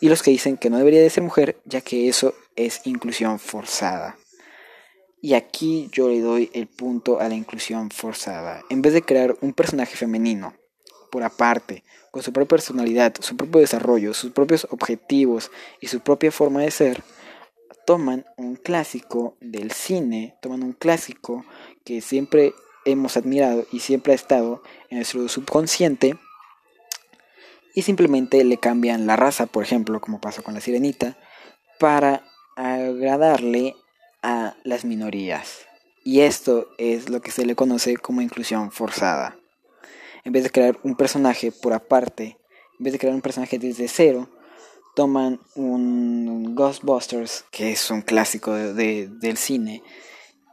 Y 0.00 0.08
los 0.08 0.22
que 0.22 0.30
dicen 0.30 0.58
que 0.58 0.70
no 0.70 0.78
debería 0.78 1.00
de 1.00 1.10
ser 1.10 1.22
mujer 1.22 1.60
ya 1.64 1.80
que 1.80 2.08
eso 2.08 2.34
es 2.54 2.82
inclusión 2.84 3.38
forzada. 3.38 4.16
Y 5.22 5.34
aquí 5.34 5.88
yo 5.90 6.08
le 6.08 6.20
doy 6.20 6.50
el 6.52 6.66
punto 6.66 7.18
a 7.18 7.28
la 7.28 7.34
inclusión 7.34 7.90
forzada. 7.90 8.62
En 8.68 8.82
vez 8.82 8.92
de 8.92 9.02
crear 9.02 9.34
un 9.40 9.54
personaje 9.54 9.96
femenino 9.96 10.54
por 11.10 11.22
aparte, 11.22 11.82
con 12.10 12.22
su 12.22 12.32
propia 12.32 12.56
personalidad, 12.56 13.14
su 13.20 13.36
propio 13.36 13.60
desarrollo, 13.60 14.12
sus 14.14 14.32
propios 14.32 14.66
objetivos 14.70 15.50
y 15.80 15.86
su 15.86 16.00
propia 16.00 16.30
forma 16.30 16.60
de 16.60 16.70
ser, 16.70 17.02
toman 17.86 18.26
un 18.36 18.56
clásico 18.56 19.36
del 19.40 19.70
cine, 19.70 20.36
toman 20.42 20.62
un 20.62 20.72
clásico 20.72 21.46
que 21.84 22.00
siempre 22.00 22.52
hemos 22.84 23.16
admirado 23.16 23.64
y 23.72 23.80
siempre 23.80 24.12
ha 24.12 24.16
estado 24.16 24.62
en 24.90 24.98
nuestro 24.98 25.28
subconsciente 25.28 26.18
y 27.74 27.82
simplemente 27.82 28.42
le 28.44 28.58
cambian 28.58 29.06
la 29.06 29.16
raza, 29.16 29.46
por 29.46 29.62
ejemplo, 29.62 30.00
como 30.00 30.20
pasó 30.20 30.42
con 30.42 30.54
la 30.54 30.60
sirenita, 30.60 31.16
para 31.78 32.24
agradarle 32.56 33.76
a 34.22 34.56
las 34.64 34.84
minorías. 34.84 35.66
Y 36.02 36.20
esto 36.20 36.68
es 36.78 37.08
lo 37.10 37.20
que 37.20 37.30
se 37.30 37.44
le 37.44 37.54
conoce 37.54 37.96
como 37.96 38.22
inclusión 38.22 38.72
forzada. 38.72 39.36
En 40.24 40.32
vez 40.32 40.42
de 40.42 40.50
crear 40.50 40.78
un 40.82 40.96
personaje 40.96 41.52
por 41.52 41.72
aparte, 41.72 42.38
en 42.78 42.84
vez 42.84 42.92
de 42.92 42.98
crear 42.98 43.14
un 43.14 43.20
personaje 43.20 43.58
desde 43.58 43.88
cero, 43.88 44.28
toman 44.96 45.40
un 45.54 46.54
Ghostbusters, 46.54 47.44
que 47.50 47.70
es 47.70 47.90
un 47.90 48.00
clásico 48.00 48.54
de, 48.54 49.08
del 49.08 49.36
cine, 49.36 49.82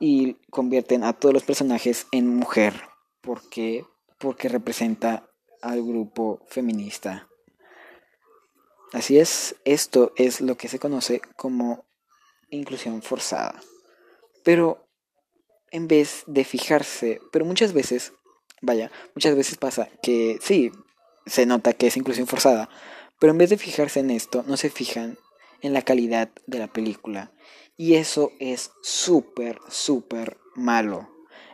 y 0.01 0.33
convierten 0.49 1.05
a 1.05 1.13
todos 1.13 1.33
los 1.33 1.43
personajes 1.43 2.07
en 2.11 2.27
mujer. 2.27 2.73
¿Por 3.21 3.47
qué? 3.49 3.85
Porque 4.19 4.49
representa 4.49 5.29
al 5.61 5.81
grupo 5.81 6.41
feminista. 6.49 7.29
Así 8.91 9.17
es, 9.17 9.55
esto 9.63 10.11
es 10.17 10.41
lo 10.41 10.57
que 10.57 10.67
se 10.67 10.77
conoce 10.77 11.21
como 11.37 11.85
inclusión 12.49 13.01
forzada. 13.01 13.61
Pero 14.43 14.85
en 15.71 15.87
vez 15.87 16.23
de 16.27 16.43
fijarse, 16.43 17.21
pero 17.31 17.45
muchas 17.45 17.71
veces, 17.71 18.11
vaya, 18.61 18.91
muchas 19.15 19.37
veces 19.37 19.57
pasa 19.57 19.87
que 20.01 20.37
sí, 20.41 20.69
se 21.25 21.45
nota 21.45 21.71
que 21.71 21.87
es 21.87 21.95
inclusión 21.95 22.27
forzada, 22.27 22.69
pero 23.23 23.31
en 23.31 23.37
vez 23.37 23.51
de 23.51 23.57
fijarse 23.57 24.01
en 24.01 24.11
esto, 24.11 24.43
no 24.47 24.57
se 24.57 24.69
fijan 24.69 25.17
en 25.61 25.71
la 25.71 25.81
calidad 25.81 26.27
de 26.45 26.59
la 26.59 26.67
película. 26.67 27.31
Y 27.77 27.93
eso 27.93 28.33
es 28.41 28.71
súper, 28.81 29.59
súper 29.69 30.35
malo. 30.55 31.07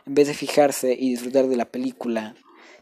En 0.04 0.14
vez 0.14 0.26
de 0.26 0.34
fijarse 0.34 0.94
y 0.98 1.10
disfrutar 1.10 1.46
de 1.46 1.54
la 1.54 1.66
película, 1.66 2.34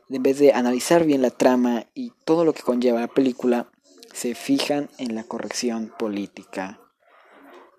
en 0.08 0.22
vez 0.22 0.38
de 0.38 0.54
analizar 0.54 1.04
bien 1.04 1.20
la 1.20 1.28
trama 1.28 1.84
y 1.92 2.14
todo 2.24 2.46
lo 2.46 2.54
que 2.54 2.62
conlleva 2.62 3.00
la 3.00 3.08
película, 3.08 3.70
se 4.14 4.34
fijan 4.34 4.88
en 4.96 5.14
la 5.14 5.24
corrección 5.24 5.92
política. 5.98 6.80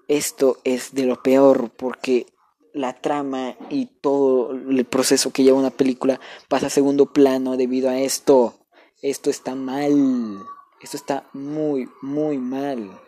Esto 0.07 0.59
es 0.63 0.93
de 0.93 1.07
lo 1.07 1.23
peor 1.23 1.71
porque 1.71 2.27
la 2.71 2.93
trama 2.93 3.55
y 3.71 3.87
todo 3.87 4.51
el 4.51 4.85
proceso 4.85 5.33
que 5.33 5.41
lleva 5.41 5.57
una 5.57 5.71
película 5.71 6.19
pasa 6.49 6.67
a 6.67 6.69
segundo 6.69 7.07
plano 7.07 7.57
debido 7.57 7.89
a 7.89 7.97
esto. 7.97 8.59
Esto 9.01 9.31
está 9.31 9.55
mal. 9.55 10.37
Esto 10.81 10.97
está 10.97 11.29
muy, 11.33 11.89
muy 12.01 12.37
mal. 12.37 12.99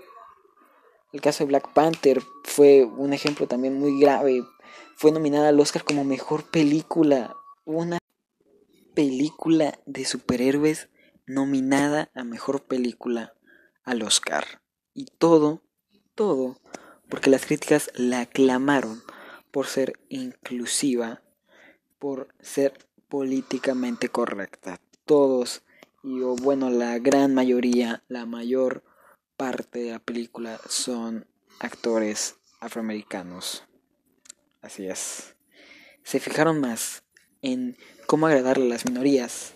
El 1.14 1.22
caso 1.22 1.44
de 1.44 1.50
Black 1.50 1.74
Panther 1.74 2.22
fue 2.44 2.84
un 2.84 3.14
ejemplo 3.14 3.48
también 3.48 3.80
muy 3.80 4.00
grave. 4.00 4.44
Fue 4.96 5.12
nominada 5.12 5.50
al 5.50 5.60
Oscar 5.60 5.84
como 5.84 6.04
mejor 6.04 6.44
película. 6.44 7.36
Una 7.66 7.98
película 8.94 9.80
de 9.86 10.06
superhéroes 10.06 10.90
nominada 11.26 12.12
a 12.14 12.24
mejor 12.24 12.64
película 12.64 13.34
al 13.84 14.04
Oscar. 14.04 14.62
Y 14.94 15.06
todo, 15.06 15.64
todo, 16.16 16.60
porque 17.10 17.30
las 17.30 17.46
críticas 17.46 17.90
la 17.96 18.22
aclamaron 18.22 19.02
por 19.52 19.68
ser 19.68 19.94
inclusiva, 20.10 21.22
por 22.00 22.28
ser 22.42 22.88
políticamente 23.08 24.10
correcta. 24.10 24.80
Todos, 25.06 25.64
y 26.04 26.22
o 26.22 26.36
bueno, 26.36 26.70
la 26.70 27.00
gran 27.00 27.34
mayoría, 27.34 28.04
la 28.08 28.26
mayor 28.26 28.84
parte 29.38 29.80
de 29.80 29.92
la 29.92 30.00
película 30.00 30.60
son 30.68 31.28
actores 31.60 32.36
afroamericanos. 32.60 33.64
Así 34.62 34.88
es. 34.88 35.36
Se 36.04 36.20
fijaron 36.20 36.60
más 36.60 37.04
en 37.42 37.78
cómo 38.08 38.28
agradarle 38.28 38.66
a 38.66 38.70
las 38.70 38.86
minorías 38.86 39.54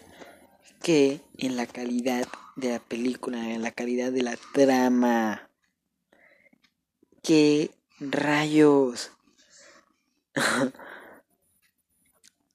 que 0.81 1.21
en 1.37 1.55
la 1.55 1.65
calidad 1.65 2.27
de 2.55 2.69
la 2.69 2.79
película, 2.79 3.51
en 3.51 3.61
la 3.61 3.71
calidad 3.71 4.11
de 4.11 4.23
la 4.23 4.37
trama. 4.53 5.49
¿Qué 7.23 7.71
rayos? 7.99 9.11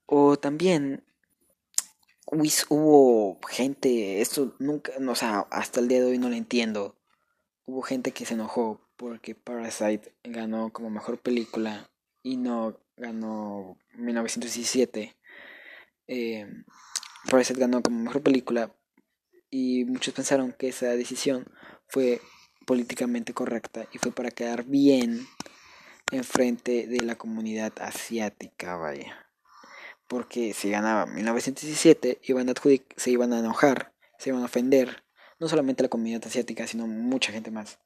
o 0.06 0.38
también 0.38 1.04
hubo 2.30 3.38
gente, 3.49 4.20
esto 4.20 4.54
nunca, 4.58 4.92
o 5.06 5.14
sea, 5.14 5.40
hasta 5.50 5.80
el 5.80 5.88
día 5.88 6.00
de 6.00 6.06
hoy 6.06 6.18
no 6.18 6.28
lo 6.28 6.37
entiendo. 6.37 6.96
Hubo 7.64 7.82
gente 7.82 8.12
que 8.12 8.26
se 8.26 8.34
enojó 8.34 8.80
porque 8.96 9.34
Parasite 9.34 10.14
ganó 10.25 10.72
como 10.72 10.90
mejor 10.90 11.20
película 11.20 11.90
y 12.22 12.37
no 12.37 12.78
ganó 12.96 13.78
1917. 13.94 15.16
Eh, 16.06 16.46
Parasite 17.30 17.60
ganó 17.60 17.82
como 17.82 17.99
mejor 18.02 18.22
película 18.22 18.75
y 19.50 19.84
muchos 19.84 20.14
pensaron 20.14 20.52
que 20.52 20.68
esa 20.68 20.88
decisión 20.90 21.46
fue 21.88 22.20
políticamente 22.66 23.34
correcta 23.34 23.88
y 23.92 23.99
fue 23.99 24.12
para 24.12 24.30
quedar 24.30 24.64
bien 24.64 25.26
en 26.12 26.25
frente 26.25 26.87
de 26.87 27.00
la 27.00 27.16
comunidad 27.16 27.72
asiática, 27.80 28.76
vaya. 28.76 29.29
Porque 30.11 30.55
si 30.55 30.71
ganaba 30.71 31.07
1917 31.07 32.19
iban 32.25 32.49
a 32.49 32.55
se 32.97 33.11
iban 33.12 33.33
a 33.33 33.38
enojar, 33.38 33.93
se 34.19 34.31
iban 34.31 34.43
a 34.43 34.47
ofender, 34.47 35.05
no 35.38 35.49
solamente 35.49 35.85
la 35.85 35.88
comunidad 35.88 36.26
asiática, 36.26 36.67
sino 36.67 36.88
mucha 36.88 37.31
gente 37.31 37.52
más. 37.52 37.79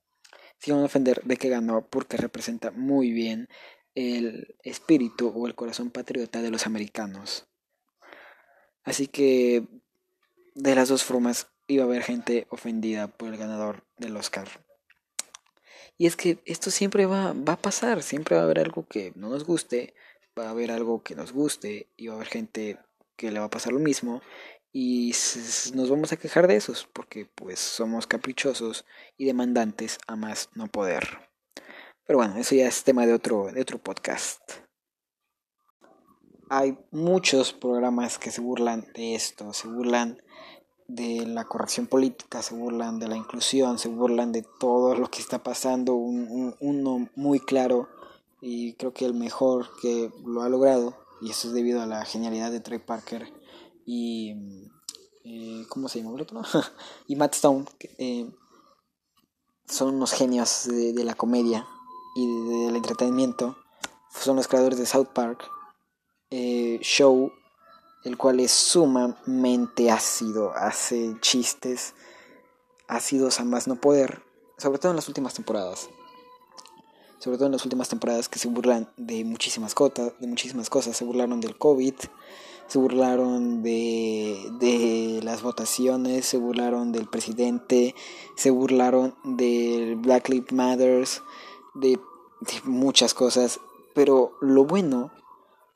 Se 0.59 0.71
iban 0.71 0.81
a 0.81 0.87
ofender 0.87 1.21
de 1.25 1.37
que 1.37 1.51
ganó 1.51 1.87
porque 1.87 2.17
representa 2.17 2.71
muy 2.71 3.11
bien 3.11 3.51
el 3.95 4.57
espíritu 4.63 5.29
o 5.37 5.47
el 5.47 5.55
corazón 5.55 5.91
patriota 5.91 6.41
de 6.41 6.51
los 6.51 6.65
americanos. 6.65 7.47
Así 8.85 9.07
que 9.07 9.69
de 10.55 10.75
las 10.75 10.89
dos 10.89 11.05
formas 11.05 11.49
iba 11.67 11.85
a 11.85 11.87
haber 11.87 12.05
gente 12.05 12.47
ofendida 12.49 13.07
por 13.07 13.29
el 13.29 13.37
ganador 13.37 13.85
del 13.99 14.17
Oscar. 14.17 14.49
Y 15.99 16.07
es 16.07 16.17
que 16.17 16.39
esto 16.47 16.71
siempre 16.71 17.05
va, 17.05 17.35
va 17.35 17.53
a 17.53 17.61
pasar, 17.61 18.03
siempre 18.03 18.35
va 18.35 18.41
a 18.41 18.45
haber 18.45 18.61
algo 18.61 18.87
que 18.87 19.13
no 19.15 19.29
nos 19.29 19.45
guste, 19.45 19.93
va 20.39 20.47
a 20.47 20.51
haber 20.51 20.71
algo 20.71 21.03
que 21.03 21.15
nos 21.15 21.33
guste 21.33 21.89
y 21.97 22.09
va 22.09 22.15
a 22.15 22.17
haber 22.17 22.29
gente 22.29 22.79
que 23.17 23.31
le 23.31 23.39
va 23.39 23.47
a 23.47 23.51
pasar 23.51 23.73
lo 23.73 23.79
mismo 23.79 24.23
y 24.73 25.15
nos 25.75 25.89
vamos 25.89 26.13
a 26.13 26.17
quejar 26.17 26.49
de 26.49 26.57
esos 26.57 26.89
porque 26.93 27.27
pues 27.27 27.61
somos 27.61 28.07
caprichosos 28.07 28.85
y 29.17 29.25
demandantes 29.25 29.99
a 30.07 30.17
más 30.17 30.51
no 30.55 30.67
poder. 30.67 31.31
Pero 32.07 32.19
bueno, 32.19 32.37
eso 32.37 32.55
ya 32.55 32.67
es 32.67 32.85
tema 32.85 33.07
de 33.07 33.15
otro, 33.15 33.51
de 33.53 33.61
otro 33.61 33.79
podcast 33.79 34.65
hay 36.49 36.79
muchos 36.91 37.53
programas 37.53 38.19
que 38.19 38.31
se 38.31 38.41
burlan 38.41 38.87
de 38.95 39.15
esto, 39.15 39.53
se 39.53 39.69
burlan 39.69 40.23
de 40.87 41.27
la 41.27 41.45
corrección 41.45 41.87
política, 41.87 42.43
se 42.43 42.55
burlan 42.55 42.99
de 42.99 43.09
la 43.09 43.17
inclusión, 43.17 43.79
se 43.79 43.89
burlan 43.89 44.33
de 44.33 44.45
todo 44.61 44.95
lo 44.95 45.11
que 45.11 45.21
está 45.21 45.43
pasando, 45.43 45.95
uno 45.95 47.09
muy 47.15 47.41
claro 47.41 47.89
y 48.47 48.75
creo 48.75 48.93
que 48.93 49.07
el 49.07 49.15
mejor 49.15 49.71
que 49.81 50.13
lo 50.23 50.43
ha 50.43 50.51
logrado, 50.51 50.95
y 51.23 51.31
eso 51.31 51.49
es 51.49 51.55
debido 51.55 51.81
a 51.81 51.87
la 51.87 52.05
genialidad 52.05 52.51
de 52.51 52.61
Trey 52.61 52.79
Parker 52.79 53.33
y... 53.87 54.71
Eh, 55.27 55.65
¿Cómo 55.71 55.89
se 55.89 56.03
llama 56.03 56.19
y 57.09 57.17
Matt 57.17 57.35
Stone, 57.35 57.65
eh, 57.97 58.31
son 59.67 59.95
unos 59.95 60.13
genios 60.13 60.67
de, 60.67 60.93
de 60.93 61.03
la 61.03 61.15
comedia 61.15 61.67
y 62.15 62.27
del 62.67 62.77
entretenimiento, 62.77 63.57
son 64.11 64.37
los 64.37 64.49
creadores 64.49 64.79
de 64.79 64.85
South 64.85 65.09
Park 65.15 65.51
eh, 66.31 66.79
show, 66.83 67.33
el 68.05 68.19
cual 68.19 68.41
es 68.41 68.51
sumamente 68.51 69.91
ácido, 69.91 70.53
hace 70.55 71.17
chistes 71.23 71.95
ácidos 72.87 73.41
a 73.41 73.45
más 73.45 73.67
no 73.67 73.77
poder, 73.77 74.23
sobre 74.59 74.79
todo 74.79 74.93
en 74.93 74.97
las 74.97 75.09
últimas 75.09 75.33
temporadas. 75.33 75.89
Sobre 77.25 77.39
todo 77.39 77.47
en 77.47 77.53
las 77.53 77.65
últimas 77.65 77.89
temporadas 77.89 78.29
que 78.29 78.39
se 78.39 78.49
burlan 78.49 78.87
de 78.99 79.25
muchísimas, 79.25 79.75
cosas, 79.75 80.13
de 80.21 80.27
muchísimas 80.27 80.69
cosas. 80.69 80.95
Se 80.95 81.07
burlaron 81.07 81.41
del 81.41 81.57
COVID, 81.57 81.95
se 82.67 82.79
burlaron 82.79 83.63
de, 83.63 84.53
de 84.61 85.21
las 85.23 85.41
votaciones, 85.41 86.27
se 86.27 86.37
burlaron 86.37 86.93
del 86.93 87.09
presidente, 87.09 87.95
se 88.37 88.51
burlaron 88.51 89.15
del 89.25 89.97
Black 89.97 90.29
Lives 90.29 90.53
Matters, 90.53 91.23
de, 91.73 91.99
de 92.41 92.61
muchas 92.65 93.15
cosas. 93.15 93.59
Pero 93.95 94.33
lo 94.43 94.67
bueno 94.67 95.11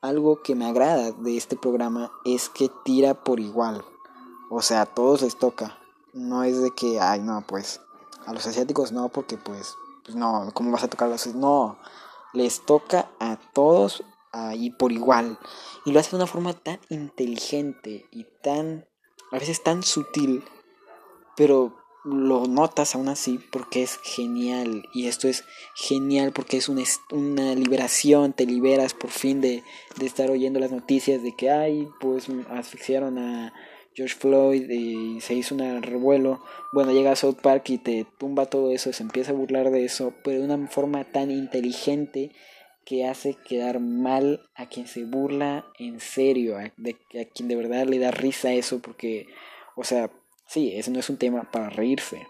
algo 0.01 0.43
que 0.43 0.53
me 0.53 0.67
agrada 0.67 1.13
de 1.13 1.35
este 1.35 1.55
programa 1.55 2.11
es 2.25 2.49
que 2.49 2.69
tira 2.85 3.23
por 3.23 3.39
igual. 3.39 3.83
O 4.51 4.61
sea, 4.61 4.81
a 4.81 4.85
todos 4.85 5.23
les 5.23 5.35
toca. 5.35 5.79
No 6.13 6.43
es 6.43 6.61
de 6.61 6.69
que, 6.75 6.99
ay, 6.99 7.21
no, 7.21 7.43
pues, 7.47 7.81
a 8.27 8.33
los 8.33 8.45
asiáticos 8.45 8.91
no, 8.91 9.09
porque 9.09 9.35
pues, 9.37 9.73
pues 10.09 10.17
no, 10.17 10.49
¿cómo 10.55 10.71
vas 10.71 10.83
a 10.83 10.87
tocar 10.87 11.07
a 11.07 11.11
los 11.11 11.27
No, 11.35 11.77
les 12.33 12.65
toca 12.65 13.11
a 13.19 13.37
todos 13.53 14.03
ahí 14.31 14.71
por 14.71 14.91
igual. 14.91 15.37
Y 15.85 15.91
lo 15.91 15.99
hace 15.99 16.09
de 16.09 16.15
una 16.15 16.25
forma 16.25 16.53
tan 16.53 16.79
inteligente 16.89 18.07
y 18.11 18.25
tan, 18.41 18.87
a 19.31 19.37
veces 19.37 19.61
tan 19.61 19.83
sutil, 19.83 20.43
pero 21.37 21.77
lo 22.03 22.47
notas 22.47 22.95
aún 22.95 23.07
así 23.07 23.39
porque 23.51 23.83
es 23.83 23.99
genial 24.01 24.83
y 24.95 25.05
esto 25.07 25.27
es 25.27 25.43
genial 25.75 26.31
porque 26.31 26.57
es 26.57 26.69
una, 26.69 26.81
una 27.11 27.53
liberación, 27.53 28.33
te 28.33 28.47
liberas 28.47 28.95
por 28.95 29.11
fin 29.11 29.41
de, 29.41 29.63
de, 29.97 30.05
estar 30.07 30.31
oyendo 30.31 30.59
las 30.59 30.71
noticias 30.71 31.21
de 31.21 31.35
que 31.35 31.51
ay, 31.51 31.87
pues 31.99 32.27
asfixiaron 32.49 33.19
a 33.19 33.53
George 33.95 34.15
Floyd 34.15 34.69
y 34.69 35.21
se 35.21 35.33
hizo 35.33 35.55
un 35.55 35.81
revuelo. 35.81 36.43
Bueno, 36.73 36.91
llega 36.91 37.11
a 37.11 37.15
South 37.15 37.39
Park 37.41 37.69
y 37.69 37.77
te 37.77 38.05
tumba 38.17 38.45
todo 38.45 38.71
eso, 38.71 38.93
se 38.93 39.03
empieza 39.03 39.31
a 39.31 39.35
burlar 39.35 39.71
de 39.71 39.85
eso, 39.85 40.13
pero 40.23 40.39
de 40.39 40.53
una 40.53 40.67
forma 40.67 41.03
tan 41.03 41.31
inteligente 41.31 42.31
que 42.85 43.05
hace 43.05 43.35
quedar 43.45 43.79
mal 43.79 44.41
a 44.55 44.67
quien 44.67 44.87
se 44.87 45.05
burla 45.05 45.65
en 45.77 45.99
serio, 45.99 46.57
a, 46.57 46.71
quien 47.33 47.47
de 47.47 47.55
verdad 47.55 47.85
le 47.85 47.99
da 47.99 48.11
risa 48.11 48.51
eso 48.53 48.79
porque, 48.79 49.27
o 49.75 49.83
sea, 49.83 50.09
Sí, 50.49 50.73
ese 50.75 50.89
no 50.89 50.99
es 50.99 51.11
un 51.11 51.17
tema 51.17 51.43
para 51.51 51.69
reírse. 51.69 52.27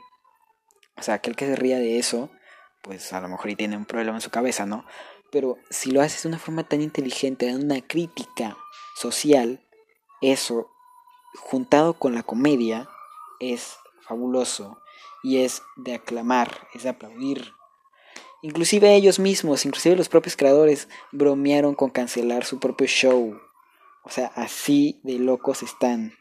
O 0.97 1.01
sea, 1.01 1.13
aquel 1.13 1.37
que 1.37 1.45
se 1.45 1.55
ría 1.55 1.79
de 1.79 1.99
eso, 1.99 2.29
pues 2.81 3.13
a 3.13 3.21
lo 3.21 3.29
mejor 3.29 3.49
y 3.49 3.55
tiene 3.55 3.77
un 3.77 3.85
problema 3.85 4.17
en 4.17 4.21
su 4.21 4.29
cabeza, 4.29 4.65
¿no? 4.65 4.85
Pero 5.31 5.57
si 5.69 5.91
lo 5.91 6.01
haces 6.01 6.23
de 6.23 6.27
una 6.27 6.37
forma 6.37 6.67
tan 6.67 6.81
inteligente, 6.81 7.45
dando 7.45 7.63
una 7.63 7.79
crítica 7.79 8.57
social, 8.97 9.65
eso, 10.19 10.69
juntado 11.35 11.93
con 11.93 12.15
la 12.15 12.23
comedia, 12.23 12.89
es 13.39 13.77
fabuloso 14.01 14.81
y 15.23 15.37
es 15.37 15.61
de 15.75 15.95
aclamar, 15.95 16.67
es 16.73 16.83
de 16.83 16.89
aplaudir. 16.89 17.53
Inclusive 18.41 18.95
ellos 18.95 19.19
mismos, 19.19 19.65
inclusive 19.65 19.95
los 19.95 20.09
propios 20.09 20.37
creadores, 20.37 20.87
bromearon 21.11 21.75
con 21.75 21.89
cancelar 21.89 22.45
su 22.45 22.59
propio 22.59 22.87
show. 22.87 23.39
O 24.03 24.09
sea, 24.09 24.27
así 24.35 25.01
de 25.03 25.19
locos 25.19 25.61
están. 25.61 26.13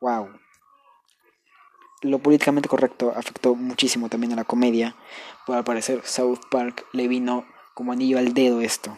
Wow 0.00 0.28
lo 2.02 2.18
políticamente 2.18 2.68
correcto 2.68 3.12
afectó 3.14 3.54
muchísimo 3.54 4.08
también 4.08 4.32
a 4.32 4.36
la 4.36 4.44
comedia. 4.44 4.96
Por 5.46 5.56
al 5.56 5.64
parecer 5.64 6.02
South 6.04 6.40
Park 6.50 6.86
le 6.92 7.08
vino 7.08 7.46
como 7.74 7.92
anillo 7.92 8.18
al 8.18 8.32
dedo 8.32 8.60
esto. 8.60 8.96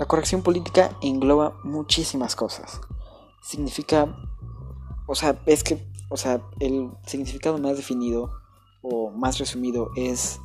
La 0.00 0.06
corrección 0.06 0.40
política 0.40 0.96
engloba 1.02 1.60
muchísimas 1.62 2.34
cosas. 2.34 2.80
Significa, 3.42 4.16
o 5.06 5.14
sea, 5.14 5.38
es 5.44 5.62
que, 5.62 5.86
o 6.08 6.16
sea, 6.16 6.40
el 6.58 6.90
significado 7.06 7.58
más 7.58 7.76
definido 7.76 8.30
o 8.80 9.10
más 9.10 9.36
resumido 9.36 9.90
es 9.96 10.40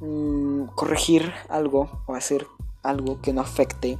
mm, 0.00 0.64
corregir 0.74 1.32
algo 1.48 1.88
o 2.04 2.14
hacer 2.14 2.46
algo 2.82 3.22
que 3.22 3.32
no 3.32 3.40
afecte 3.40 3.98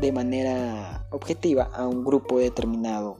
de 0.00 0.12
manera 0.12 1.06
objetiva 1.10 1.64
a 1.64 1.86
un 1.86 2.06
grupo 2.06 2.38
determinado 2.38 3.18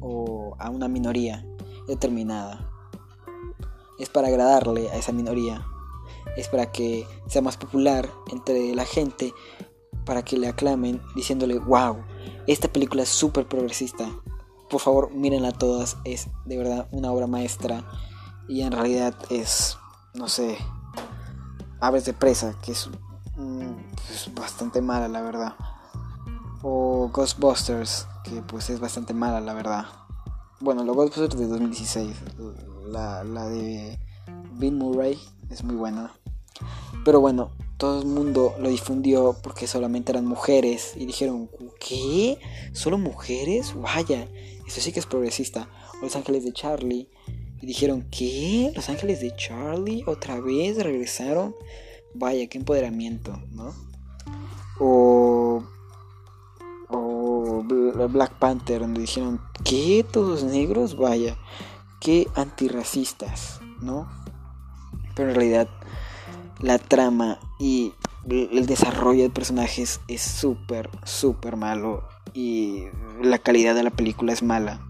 o 0.00 0.56
a 0.58 0.70
una 0.70 0.88
minoría 0.88 1.44
determinada. 1.86 2.70
Es 3.98 4.08
para 4.08 4.28
agradarle 4.28 4.88
a 4.88 4.96
esa 4.96 5.12
minoría. 5.12 5.66
Es 6.36 6.48
para 6.48 6.70
que 6.72 7.06
sea 7.26 7.42
más 7.42 7.56
popular 7.56 8.10
entre 8.30 8.74
la 8.74 8.84
gente. 8.84 9.32
Para 10.04 10.24
que 10.24 10.36
le 10.36 10.48
aclamen 10.48 11.02
diciéndole, 11.14 11.58
wow, 11.58 11.96
esta 12.46 12.68
película 12.68 13.02
es 13.02 13.08
súper 13.08 13.46
progresista. 13.46 14.08
Por 14.70 14.80
favor, 14.80 15.10
mírenla 15.12 15.52
todas. 15.52 15.96
Es 16.04 16.28
de 16.44 16.58
verdad 16.58 16.88
una 16.90 17.12
obra 17.12 17.26
maestra. 17.26 17.84
y 18.48 18.62
en 18.62 18.70
realidad 18.70 19.16
es, 19.28 19.76
no 20.14 20.28
sé, 20.28 20.56
Aves 21.80 22.04
de 22.04 22.12
Presa, 22.12 22.54
que 22.62 22.72
es, 22.72 22.88
mm, 23.36 23.74
es 24.12 24.32
bastante 24.34 24.80
mala 24.80 25.08
la 25.08 25.20
verdad. 25.20 25.54
O 26.62 27.10
Ghostbusters, 27.12 28.06
que 28.24 28.42
pues 28.42 28.70
es 28.70 28.80
bastante 28.80 29.14
mala 29.14 29.40
la 29.40 29.52
verdad. 29.52 29.86
Bueno, 30.60 30.84
los 30.84 30.96
Ghostbusters 30.96 31.38
de 31.38 31.48
2016, 31.48 32.16
la, 32.86 33.24
la 33.24 33.46
de 33.46 33.98
Bill 34.52 34.74
Murray 34.74 35.20
es 35.50 35.64
muy 35.64 35.76
buena. 35.76 36.12
Pero 37.04 37.20
bueno, 37.20 37.52
todo 37.76 38.00
el 38.00 38.06
mundo 38.06 38.54
lo 38.58 38.68
difundió 38.68 39.36
porque 39.42 39.66
solamente 39.66 40.12
eran 40.12 40.26
mujeres 40.26 40.94
y 40.96 41.06
dijeron, 41.06 41.50
¿qué? 41.78 42.38
¿Solo 42.72 42.98
mujeres? 42.98 43.74
Vaya, 43.76 44.28
eso 44.66 44.80
sí 44.80 44.92
que 44.92 45.00
es 45.00 45.06
progresista. 45.06 45.68
Los 46.02 46.16
Ángeles 46.16 46.44
de 46.44 46.52
Charlie. 46.52 47.08
Y 47.60 47.66
dijeron, 47.66 48.06
¿qué? 48.10 48.72
¿Los 48.74 48.88
Ángeles 48.88 49.20
de 49.20 49.34
Charlie 49.36 50.04
otra 50.06 50.40
vez 50.40 50.82
regresaron? 50.82 51.54
Vaya, 52.14 52.46
qué 52.48 52.58
empoderamiento, 52.58 53.42
¿no? 53.50 53.74
O, 54.78 55.64
o 56.88 57.62
Black 58.10 58.38
Panther, 58.38 58.80
donde 58.80 59.00
dijeron, 59.00 59.40
¿qué? 59.64 60.04
¿Todos 60.10 60.44
negros? 60.44 60.96
Vaya, 60.96 61.38
qué 62.00 62.26
antirracistas, 62.34 63.60
¿no? 63.80 64.08
Pero 65.16 65.30
en 65.30 65.34
realidad 65.34 65.68
la 66.60 66.78
trama 66.78 67.40
y 67.58 67.92
el 68.28 68.66
desarrollo 68.66 69.22
de 69.22 69.30
personajes 69.30 70.00
es 70.06 70.22
súper, 70.22 70.88
súper 71.04 71.56
malo 71.56 72.06
y 72.34 72.84
la 73.22 73.38
calidad 73.38 73.74
de 73.74 73.82
la 73.82 73.90
película 73.90 74.32
es 74.32 74.42
mala. 74.42 74.80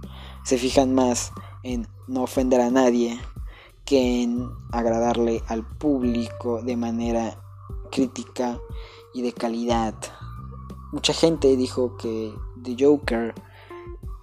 Se 0.45 0.59
fijan 0.59 0.95
más 0.95 1.33
en 1.63 1.87
no 2.07 2.23
ofender 2.23 2.61
a 2.61 2.71
nadie 2.71 3.19
que 3.85 4.23
en 4.23 4.51
agradarle 4.73 5.43
al 5.47 5.65
público 5.67 6.63
de 6.63 6.77
manera 6.77 7.39
crítica 7.91 8.59
y 9.15 9.23
de 9.23 9.33
calidad. 9.33 9.95
Mucha 10.93 11.13
gente 11.13 11.57
dijo 11.57 11.97
que 11.97 12.33
The 12.63 12.77
Joker, 12.79 13.35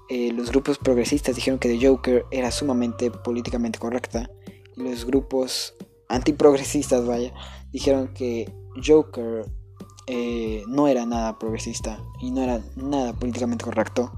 eh, 0.09 0.31
los 0.33 0.49
grupos 0.49 0.77
progresistas 0.77 1.35
dijeron 1.35 1.59
que 1.59 1.69
The 1.69 1.87
Joker 1.87 2.25
era 2.31 2.51
sumamente 2.51 3.09
políticamente 3.09 3.79
correcta 3.79 4.29
y 4.75 4.83
los 4.83 5.05
grupos 5.05 5.75
antiprogresistas, 6.09 7.05
vaya, 7.05 7.33
dijeron 7.71 8.13
que 8.13 8.51
Joker 8.83 9.45
eh, 10.07 10.63
no 10.67 10.87
era 10.87 11.05
nada 11.05 11.39
progresista 11.39 11.99
y 12.19 12.31
no 12.31 12.41
era 12.41 12.61
nada 12.75 13.13
políticamente 13.13 13.63
correcto. 13.63 14.11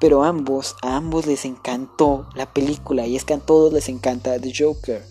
Pero 0.00 0.22
ambos, 0.22 0.76
a 0.82 0.96
ambos 0.96 1.26
les 1.26 1.44
encantó 1.44 2.28
la 2.34 2.52
película 2.52 3.06
y 3.06 3.16
es 3.16 3.24
que 3.24 3.34
a 3.34 3.38
todos 3.38 3.72
les 3.72 3.88
encanta 3.88 4.38
The 4.38 4.52
Joker. 4.56 5.02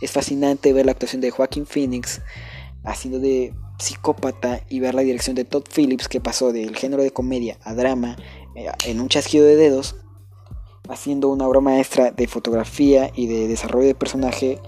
Es 0.00 0.12
fascinante 0.12 0.72
ver 0.72 0.86
la 0.86 0.92
actuación 0.92 1.22
de 1.22 1.30
Joaquin 1.30 1.66
Phoenix 1.66 2.20
haciendo 2.84 3.18
de 3.18 3.54
psicópata 3.78 4.62
y 4.68 4.80
ver 4.80 4.94
la 4.94 5.02
dirección 5.02 5.34
de 5.34 5.44
Todd 5.44 5.64
Phillips 5.74 6.08
que 6.08 6.20
pasó 6.20 6.52
del 6.52 6.76
género 6.76 7.02
de 7.02 7.10
comedia 7.10 7.58
a 7.62 7.74
drama 7.74 8.16
eh, 8.54 8.70
en 8.86 9.00
un 9.00 9.08
chasquido 9.08 9.46
de 9.46 9.56
dedos, 9.56 9.96
haciendo 10.88 11.30
una 11.30 11.48
obra 11.48 11.60
maestra 11.60 12.10
de 12.10 12.28
fotografía 12.28 13.10
y 13.14 13.26
de 13.26 13.48
desarrollo 13.48 13.86
de 13.86 13.94
personaje 13.94 14.60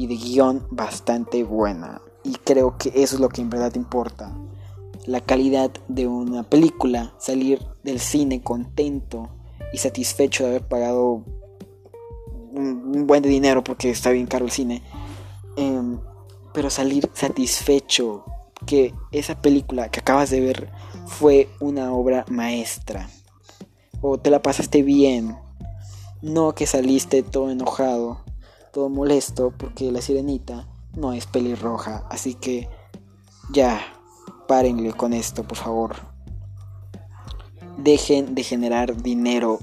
y 0.00 0.06
de 0.06 0.16
guion 0.16 0.66
bastante 0.70 1.44
buena. 1.44 2.00
Y 2.24 2.32
creo 2.36 2.78
que 2.78 2.88
eso 2.88 3.16
es 3.16 3.20
lo 3.20 3.28
que 3.28 3.42
en 3.42 3.50
verdad 3.50 3.74
importa. 3.74 4.34
La 5.04 5.20
calidad 5.20 5.70
de 5.88 6.06
una 6.06 6.42
película, 6.42 7.12
salir 7.18 7.60
del 7.82 8.00
cine 8.00 8.42
contento 8.42 9.28
y 9.74 9.76
satisfecho 9.76 10.44
de 10.44 10.48
haber 10.50 10.66
pagado 10.66 11.26
un, 12.52 13.06
buen 13.06 13.22
de 13.22 13.28
dinero 13.28 13.62
porque 13.62 13.90
está 13.90 14.10
bien 14.10 14.26
caro 14.26 14.46
el 14.46 14.50
cine. 14.50 14.82
Em, 15.56 16.00
pero 16.54 16.70
salir 16.70 17.10
satisfecho 17.12 18.24
que 18.64 18.94
esa 19.12 19.42
película 19.42 19.90
que 19.90 20.00
acabas 20.00 20.30
de 20.30 20.40
ver 20.40 20.70
fue 21.04 21.50
una 21.60 21.92
obra 21.92 22.24
maestra. 22.30 23.10
O 24.00 24.18
te 24.18 24.30
la 24.30 24.40
pasaste 24.40 24.82
bien. 24.82 25.36
No 26.22 26.54
que 26.54 26.66
saliste 26.66 27.22
todo 27.22 27.50
enojado 27.50 28.29
todo 28.72 28.88
molesto 28.88 29.52
porque 29.56 29.90
la 29.92 30.02
sirenita 30.02 30.68
no 30.94 31.12
es 31.12 31.26
pelirroja. 31.26 32.06
Así 32.10 32.34
que 32.34 32.68
ya, 33.52 33.80
párenle 34.46 34.92
con 34.92 35.12
esto, 35.12 35.44
por 35.44 35.58
favor. 35.58 35.96
Dejen 37.78 38.34
de 38.34 38.42
generar 38.42 39.02
dinero. 39.02 39.58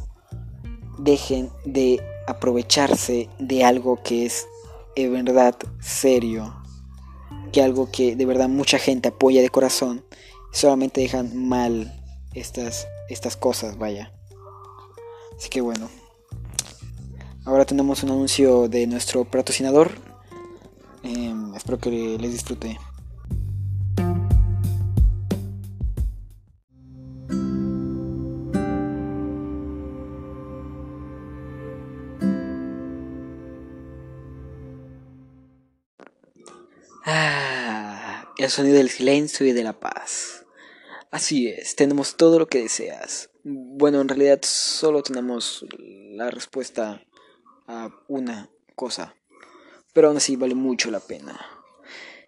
Dejen 0.98 1.52
de 1.66 2.02
aprovecharse 2.28 3.30
de 3.40 3.64
algo 3.64 4.02
que 4.04 4.26
es 4.26 4.48
de 4.96 5.10
verdad 5.10 5.56
serio. 5.80 6.56
Que 7.52 7.62
algo 7.62 7.90
que 7.92 8.16
de 8.16 8.26
verdad 8.26 8.50
mucha 8.50 8.80
gente 8.80 9.10
apoya 9.10 9.42
de 9.42 9.50
corazón. 9.50 10.04
Solamente 10.52 11.02
dejan 11.02 11.48
mal 11.48 11.94
estas, 12.34 12.88
estas 13.10 13.38
cosas, 13.38 13.78
vaya. 13.78 14.12
Así 15.38 15.50
que 15.50 15.62
bueno. 15.62 15.88
Ahora 17.48 17.64
tenemos 17.64 18.04
un 18.04 18.10
anuncio 18.10 18.68
de 18.68 18.86
nuestro 18.88 19.24
patrocinador. 19.24 19.92
Em, 21.02 21.56
espero 21.56 21.80
que 21.80 22.18
les 22.20 22.34
disfrute. 22.34 22.78
Ah, 37.06 38.26
el 38.38 38.50
sonido 38.50 38.76
del 38.76 38.90
silencio 38.90 39.46
y 39.46 39.54
de 39.54 39.64
la 39.64 39.80
paz. 39.80 40.44
Así 41.12 41.48
es, 41.48 41.78
tenemos 41.78 42.18
todo 42.18 42.40
lo 42.40 42.50
que 42.50 42.64
deseas. 42.64 43.30
Bueno, 43.46 44.02
en 44.02 44.10
realidad 44.10 44.42
solo 44.44 45.02
tenemos 45.02 45.66
la 45.80 46.30
respuesta 46.30 47.07
a 47.68 47.92
una 48.08 48.50
cosa, 48.76 49.16
pero 49.94 50.08
aún 50.08 50.18
así 50.18 50.36
vale 50.36 50.56
mucho 50.56 50.90
la 50.90 51.00
pena. 51.00 51.40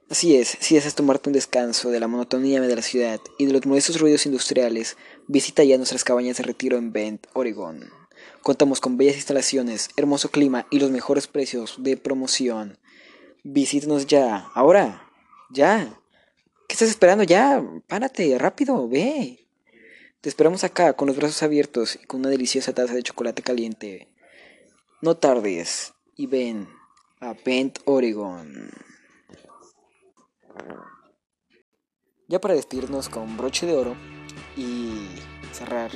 Así 0.10 0.36
es, 0.36 0.58
si 0.60 0.76
deseas 0.76 0.96
tomarte 0.96 1.30
un 1.30 1.34
descanso 1.34 1.92
de 1.92 2.00
la 2.00 2.08
monotonía 2.08 2.62
de 2.62 2.76
la 2.76 2.82
ciudad 2.82 3.20
y 3.38 3.46
de 3.46 3.54
los 3.54 3.66
molestos 3.66 4.00
ruidos 4.00 4.26
industriales, 4.26 4.98
visita 5.28 5.64
ya 5.64 5.78
nuestras 5.78 6.04
cabañas 6.04 6.38
de 6.38 6.44
retiro 6.44 6.78
en 6.78 6.92
Bend, 6.92 7.20
Oregon. 7.34 7.92
Contamos 8.42 8.82
con 8.82 8.98
bellas 8.98 9.18
instalaciones, 9.18 9.90
hermoso 9.98 10.32
clima 10.32 10.66
y 10.72 10.80
los 10.80 10.90
mejores 10.90 11.28
precios 11.28 11.76
de 11.78 11.96
promoción. 11.96 12.80
Visítanos 13.44 14.08
ya, 14.08 14.50
ahora, 14.56 15.12
ya. 15.52 16.00
¿Qué 16.68 16.74
estás 16.74 16.90
esperando 16.90 17.24
ya? 17.24 17.64
Párate, 17.88 18.38
rápido, 18.40 18.88
ve. 18.90 19.48
Te 20.22 20.30
esperamos 20.30 20.64
acá 20.64 20.94
con 20.94 21.08
los 21.08 21.18
brazos 21.18 21.44
abiertos 21.44 22.00
y 22.02 22.06
con 22.08 22.22
una 22.22 22.30
deliciosa 22.30 22.74
taza 22.74 22.94
de 22.94 23.04
chocolate 23.04 23.44
caliente. 23.44 24.08
No 25.02 25.16
tardes 25.16 25.94
y 26.18 26.28
ven 26.28 26.68
a 27.22 27.34
Bend, 27.46 27.80
Oregon. 27.86 28.70
Ya 32.28 32.42
para 32.42 32.54
despedirnos 32.54 33.08
con 33.08 33.38
broche 33.38 33.66
de 33.66 33.76
oro 33.78 33.96
y 34.58 35.08
cerrar 35.54 35.90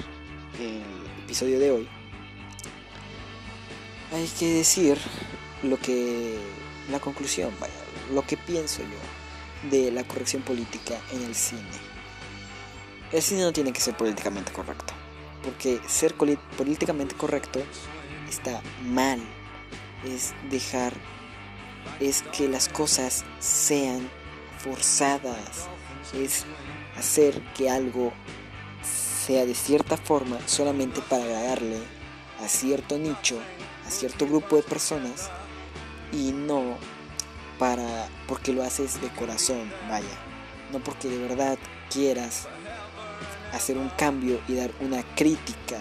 el 0.58 0.84
episodio 1.26 1.60
de 1.60 1.72
hoy, 1.72 1.90
hay 4.14 4.26
que 4.40 4.54
decir 4.54 4.98
lo 5.64 5.78
que 5.78 6.40
la 6.90 7.02
conclusión, 7.02 7.54
vaya, 7.60 7.74
lo 8.14 8.26
que 8.26 8.38
pienso 8.38 8.84
yo 8.84 9.70
de 9.70 9.92
la 9.92 10.06
corrección 10.06 10.44
política 10.44 10.98
en 11.12 11.24
el 11.24 11.36
cine. 11.36 11.62
El 13.12 13.22
cine 13.22 13.42
no 13.42 13.52
tiene 13.52 13.74
que 13.74 13.82
ser 13.82 13.98
políticamente 13.98 14.54
correcto, 14.54 14.94
porque 15.44 15.82
ser 15.88 16.16
políticamente 16.16 17.16
correcto 17.16 17.62
está 18.34 18.62
mal. 18.84 19.20
Es 20.06 20.34
dejar, 20.50 20.94
es 22.00 22.24
que 22.36 22.48
las 22.48 22.68
cosas 22.68 23.24
sean 23.40 24.10
forzadas. 24.58 25.68
Es 26.14 26.46
hacer 26.98 27.42
que 27.54 27.70
algo 27.70 28.12
sea 28.84 29.46
de 29.46 29.56
cierta 29.56 29.98
forma 29.98 30.38
solamente 30.48 31.02
para 31.02 31.24
agradarle 31.24 31.80
a 32.44 32.48
cierto 32.48 32.98
nicho, 32.98 33.40
a 33.88 33.90
cierto 33.90 34.28
grupo 34.28 34.58
de 34.58 34.64
personas 34.64 35.30
y 36.12 36.32
no 36.32 36.78
para 37.58 38.10
porque 38.28 38.52
lo 38.52 38.64
haces 38.64 39.02
de 39.02 39.08
corazón, 39.10 39.72
vaya, 39.88 40.18
no 40.72 40.80
porque 40.80 41.08
de 41.08 41.20
verdad 41.20 41.58
quieras 41.90 42.48
hacer 43.54 43.78
un 43.78 43.90
cambio 43.90 44.42
y 44.48 44.56
dar 44.56 44.72
una 44.82 45.04
crítica 45.16 45.78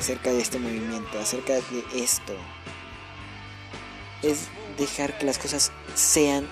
acerca 0.00 0.32
de 0.32 0.40
este 0.40 0.58
movimiento, 0.58 1.20
acerca 1.20 1.54
de 1.54 1.84
esto. 1.94 2.34
Es 4.22 4.48
dejar 4.78 5.18
que 5.18 5.26
las 5.26 5.38
cosas 5.38 5.70
sean 5.94 6.48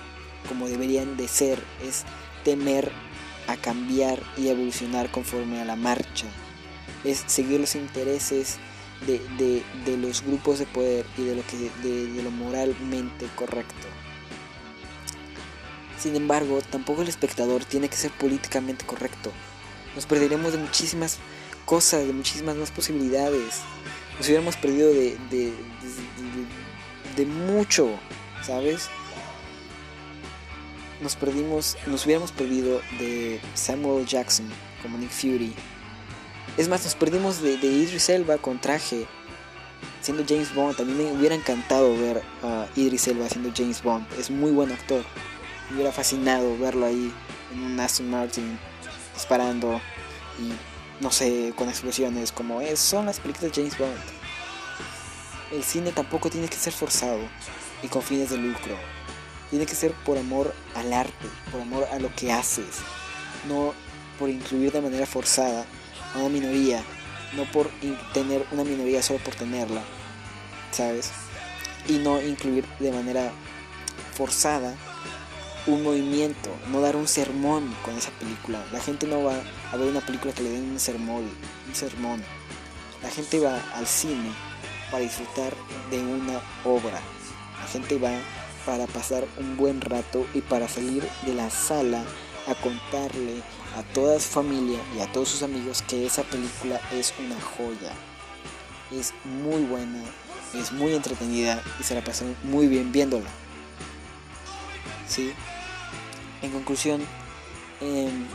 como 0.47 0.67
deberían 0.67 1.17
de 1.17 1.27
ser, 1.27 1.61
es 1.83 2.05
temer 2.43 2.91
a 3.47 3.57
cambiar 3.57 4.21
y 4.37 4.47
evolucionar 4.47 5.11
conforme 5.11 5.59
a 5.59 5.65
la 5.65 5.75
marcha, 5.75 6.27
es 7.03 7.23
seguir 7.25 7.59
los 7.59 7.75
intereses 7.75 8.57
de, 9.05 9.63
los 9.97 10.23
grupos 10.23 10.59
de 10.59 10.65
poder 10.65 11.05
y 11.17 11.23
de 11.23 11.35
lo, 11.35 11.41
que, 11.45 11.57
de 11.87 12.23
lo 12.23 12.31
moralmente 12.31 13.27
correcto. 13.35 13.87
Sin 15.97 16.15
embargo, 16.15 16.59
tampoco 16.69 17.01
el 17.01 17.09
espectador 17.09 17.65
tiene 17.65 17.89
que 17.89 17.97
ser 17.97 18.11
políticamente 18.11 18.85
correcto. 18.85 19.31
Nos 19.95 20.05
perderemos 20.05 20.53
de 20.53 20.59
muchísimas 20.59 21.17
cosas, 21.69 22.07
de 22.07 22.13
muchísimas 22.13 22.55
más 22.55 22.71
posibilidades. 22.71 23.61
Nos 24.17 24.25
hubiéramos 24.27 24.55
perdido 24.55 24.89
de, 24.89 25.17
de, 27.15 27.25
mucho, 27.25 27.87
¿sabes? 28.41 28.89
Nos 30.99 31.15
perdimos, 31.15 31.77
nos 31.85 32.05
hubiéramos 32.05 32.31
perdido 32.31 32.81
de 32.97 33.39
Samuel 33.53 34.05
Jackson 34.07 34.47
como 34.81 34.97
Nick 34.97 35.11
Fury. 35.11 35.53
Es 36.57 36.67
más, 36.67 36.83
nos 36.83 36.95
perdimos 36.95 37.41
de 37.41 37.53
Idris 37.53 38.09
Elba 38.09 38.37
con 38.39 38.59
traje 38.59 39.05
siendo 40.01 40.25
James 40.27 40.53
Bond. 40.55 40.75
También 40.75 40.97
me 40.97 41.11
hubiera 41.19 41.35
encantado 41.35 41.95
ver 41.95 42.23
a 42.41 42.67
Idris 42.75 43.07
Elba 43.07 43.29
siendo 43.29 43.51
James 43.55 43.83
Bond. 43.83 44.05
Es 44.17 44.31
muy 44.31 44.51
buen 44.51 44.71
actor 44.71 45.05
me 45.69 45.75
hubiera 45.75 45.91
fascinado 45.91 46.57
verlo 46.57 46.85
ahí 46.85 47.13
en 47.53 47.61
un 47.61 47.79
Aston 47.79 48.09
Martin 48.09 48.57
disparando 49.13 49.79
y 50.39 50.51
no 50.99 51.11
sé, 51.11 51.53
con 51.55 51.69
explosiones 51.69 52.31
como 52.31 52.61
es, 52.61 52.79
son 52.79 53.05
las 53.05 53.19
películas 53.19 53.51
de 53.51 53.61
James 53.61 53.77
Bond. 53.77 53.97
El 55.51 55.63
cine 55.63 55.91
tampoco 55.91 56.29
tiene 56.29 56.47
que 56.47 56.57
ser 56.57 56.73
forzado 56.73 57.19
y 57.81 57.87
con 57.87 58.01
fines 58.01 58.29
de 58.29 58.37
lucro. 58.37 58.75
Tiene 59.49 59.65
que 59.65 59.75
ser 59.75 59.93
por 60.05 60.17
amor 60.17 60.53
al 60.75 60.93
arte, 60.93 61.27
por 61.51 61.61
amor 61.61 61.87
a 61.91 61.99
lo 61.99 62.13
que 62.15 62.31
haces, 62.31 62.77
no 63.47 63.73
por 64.19 64.29
incluir 64.29 64.71
de 64.71 64.81
manera 64.81 65.05
forzada 65.05 65.65
a 66.13 66.19
una 66.19 66.29
minoría, 66.29 66.83
no 67.33 67.45
por 67.51 67.69
tener 68.13 68.45
una 68.51 68.63
minoría 68.63 69.01
solo 69.01 69.19
por 69.19 69.33
tenerla, 69.33 69.81
¿sabes? 70.71 71.11
Y 71.87 71.93
no 71.93 72.21
incluir 72.21 72.65
de 72.79 72.91
manera 72.91 73.31
forzada 74.13 74.75
un 75.67 75.83
movimiento, 75.83 76.49
no 76.71 76.81
dar 76.81 76.95
un 76.95 77.07
sermón 77.07 77.75
con 77.83 77.95
esa 77.95 78.11
película. 78.11 78.63
La 78.71 78.79
gente 78.79 79.07
no 79.07 79.23
va 79.23 79.35
a 79.71 79.77
ver 79.77 79.87
una 79.87 80.01
película 80.01 80.33
que 80.33 80.43
le 80.43 80.51
den 80.51 80.71
un 80.71 80.79
sermón, 80.79 81.29
un 81.67 81.75
sermón. 81.75 82.23
La 83.03 83.09
gente 83.09 83.39
va 83.39 83.61
al 83.75 83.87
cine 83.87 84.31
para 84.91 85.03
disfrutar 85.03 85.53
de 85.91 85.99
una 85.99 86.41
obra. 86.63 86.99
La 87.59 87.67
gente 87.67 87.97
va 87.97 88.11
para 88.65 88.87
pasar 88.87 89.25
un 89.37 89.57
buen 89.57 89.81
rato 89.81 90.25
y 90.33 90.41
para 90.41 90.67
salir 90.67 91.07
de 91.25 91.33
la 91.33 91.49
sala 91.49 92.03
a 92.47 92.55
contarle 92.55 93.41
a 93.77 93.83
toda 93.93 94.19
su 94.19 94.29
familia 94.29 94.79
y 94.95 94.99
a 94.99 95.11
todos 95.11 95.29
sus 95.29 95.43
amigos 95.43 95.83
que 95.83 96.05
esa 96.05 96.23
película 96.23 96.81
es 96.91 97.13
una 97.19 97.39
joya. 97.39 97.93
Es 98.91 99.13
muy 99.23 99.63
buena, 99.63 100.03
es 100.55 100.71
muy 100.71 100.93
entretenida 100.93 101.61
y 101.79 101.83
se 101.83 101.95
la 101.95 102.03
pasan 102.03 102.35
muy 102.43 102.67
bien 102.67 102.91
viéndola. 102.91 103.29
¿Sí? 105.09 105.33
En 106.41 106.51
conclusión, 106.51 107.01
em, 107.81 108.27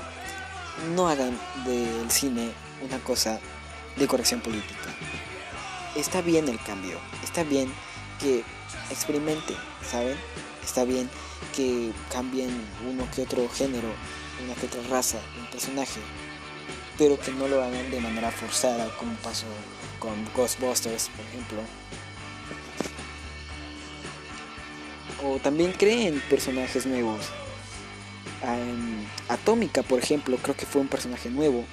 no 0.94 1.08
hagan 1.08 1.38
del 1.64 2.10
cine 2.10 2.50
una 2.82 2.98
cosa 2.98 3.40
de 3.96 4.06
corrección 4.06 4.40
política. 4.40 4.92
Está 5.94 6.20
bien 6.20 6.48
el 6.48 6.60
cambio, 6.60 6.98
está 7.22 7.44
bien 7.44 7.72
que 8.20 8.42
experimenten, 8.90 9.56
¿saben? 9.88 10.16
Está 10.64 10.84
bien 10.84 11.08
que 11.54 11.92
cambien 12.10 12.50
uno 12.90 13.06
que 13.14 13.22
otro 13.22 13.48
género, 13.48 13.88
una 14.44 14.54
que 14.54 14.66
otra 14.66 14.82
raza, 14.90 15.18
un 15.38 15.46
personaje, 15.46 16.00
pero 16.98 17.18
que 17.20 17.30
no 17.32 17.46
lo 17.46 17.62
hagan 17.62 17.90
de 17.90 18.00
manera 18.00 18.30
forzada, 18.32 18.88
como 18.98 19.14
pasó 19.16 19.46
con 20.00 20.12
Ghostbusters, 20.34 21.08
por 21.10 21.24
ejemplo. 21.26 21.60
O 25.24 25.38
también 25.38 25.72
creen 25.72 26.22
personajes 26.28 26.86
nuevos, 26.86 27.30
Atómica, 29.28 29.82
por 29.82 29.98
ejemplo, 29.98 30.36
creo 30.36 30.56
que 30.56 30.66
fue 30.66 30.82
un 30.82 30.88
personaje 30.88 31.30
nuevo 31.30 31.64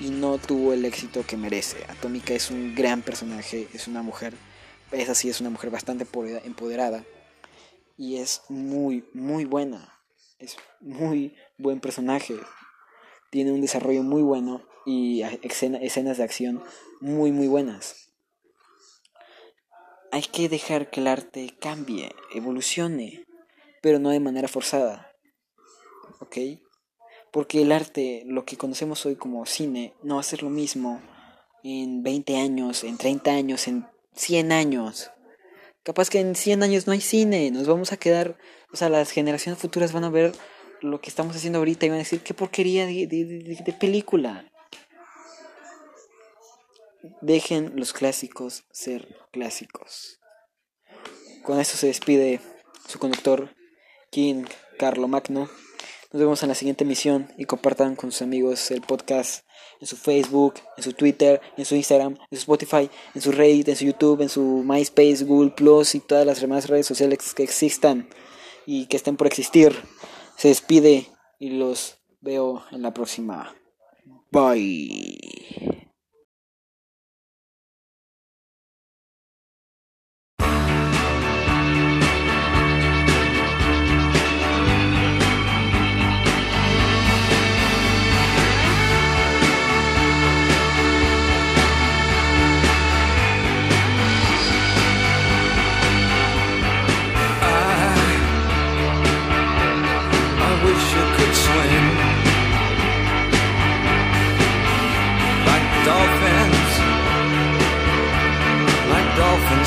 y 0.00 0.10
no 0.10 0.38
tuvo 0.38 0.72
el 0.72 0.84
éxito 0.84 1.24
que 1.26 1.36
merece. 1.36 1.84
Atómica 1.88 2.32
es 2.32 2.50
un 2.50 2.74
gran 2.74 3.02
personaje, 3.02 3.68
es 3.74 3.88
una 3.88 4.02
mujer, 4.02 4.34
es 4.90 5.08
así, 5.08 5.28
es 5.28 5.40
una 5.40 5.50
mujer 5.50 5.70
bastante 5.70 6.06
empoderada 6.44 7.04
y 7.96 8.16
es 8.16 8.42
muy, 8.48 9.04
muy 9.12 9.44
buena. 9.44 9.94
Es 10.38 10.56
muy 10.80 11.34
buen 11.58 11.80
personaje. 11.80 12.36
Tiene 13.30 13.52
un 13.52 13.60
desarrollo 13.60 14.02
muy 14.02 14.22
bueno 14.22 14.62
y 14.86 15.22
escenas 15.42 16.16
de 16.16 16.24
acción 16.24 16.62
muy, 17.00 17.32
muy 17.32 17.48
buenas. 17.48 18.07
Hay 20.10 20.22
que 20.22 20.48
dejar 20.48 20.90
que 20.90 21.00
el 21.00 21.06
arte 21.06 21.54
cambie, 21.60 22.14
evolucione, 22.34 23.24
pero 23.82 23.98
no 23.98 24.10
de 24.10 24.20
manera 24.20 24.48
forzada. 24.48 25.08
¿ok? 26.20 26.36
Porque 27.32 27.62
el 27.62 27.72
arte, 27.72 28.22
lo 28.26 28.44
que 28.44 28.56
conocemos 28.56 29.04
hoy 29.06 29.16
como 29.16 29.44
cine, 29.46 29.94
no 30.02 30.14
va 30.14 30.20
a 30.20 30.24
ser 30.24 30.42
lo 30.42 30.50
mismo 30.50 31.02
en 31.62 32.02
20 32.02 32.36
años, 32.36 32.84
en 32.84 32.96
30 32.96 33.30
años, 33.32 33.68
en 33.68 33.86
100 34.14 34.52
años. 34.52 35.10
Capaz 35.82 36.10
que 36.10 36.20
en 36.20 36.34
100 36.34 36.62
años 36.62 36.86
no 36.86 36.92
hay 36.92 37.00
cine, 37.00 37.50
nos 37.50 37.66
vamos 37.66 37.92
a 37.92 37.96
quedar, 37.96 38.36
o 38.72 38.76
sea, 38.76 38.88
las 38.88 39.10
generaciones 39.10 39.60
futuras 39.60 39.92
van 39.92 40.04
a 40.04 40.10
ver 40.10 40.32
lo 40.80 41.00
que 41.00 41.08
estamos 41.08 41.34
haciendo 41.36 41.58
ahorita 41.58 41.86
y 41.86 41.88
van 41.88 41.96
a 41.96 42.02
decir, 42.02 42.20
qué 42.20 42.34
porquería 42.34 42.86
de, 42.86 43.06
de 43.06 43.72
película. 43.78 44.47
Dejen 47.20 47.72
los 47.76 47.92
clásicos 47.92 48.64
ser 48.70 49.16
clásicos. 49.32 50.18
Con 51.44 51.60
esto 51.60 51.76
se 51.76 51.86
despide 51.86 52.40
su 52.88 52.98
conductor, 52.98 53.54
King 54.10 54.44
Carlo 54.78 55.08
Magno. 55.08 55.48
Nos 56.12 56.20
vemos 56.20 56.42
en 56.42 56.48
la 56.48 56.54
siguiente 56.54 56.84
emisión 56.84 57.32
y 57.36 57.44
compartan 57.44 57.94
con 57.94 58.10
sus 58.10 58.22
amigos 58.22 58.70
el 58.70 58.80
podcast 58.80 59.44
en 59.80 59.86
su 59.86 59.96
Facebook, 59.96 60.54
en 60.76 60.82
su 60.82 60.92
Twitter, 60.92 61.40
en 61.56 61.64
su 61.64 61.74
Instagram, 61.76 62.16
en 62.30 62.38
su 62.38 62.50
Spotify, 62.50 62.90
en 63.14 63.22
su 63.22 63.30
Reddit, 63.30 63.68
en 63.68 63.76
su 63.76 63.84
YouTube, 63.84 64.22
en 64.22 64.28
su 64.28 64.64
MySpace, 64.64 65.24
Google 65.24 65.50
Plus 65.50 65.94
y 65.94 66.00
todas 66.00 66.26
las 66.26 66.40
demás 66.40 66.68
redes 66.68 66.86
sociales 66.86 67.34
que 67.34 67.42
existan 67.42 68.08
y 68.66 68.86
que 68.86 68.96
estén 68.96 69.16
por 69.16 69.26
existir. 69.26 69.72
Se 70.36 70.48
despide 70.48 71.06
y 71.38 71.50
los 71.50 71.98
veo 72.20 72.64
en 72.72 72.82
la 72.82 72.92
próxima. 72.92 73.54
Bye. 74.30 75.77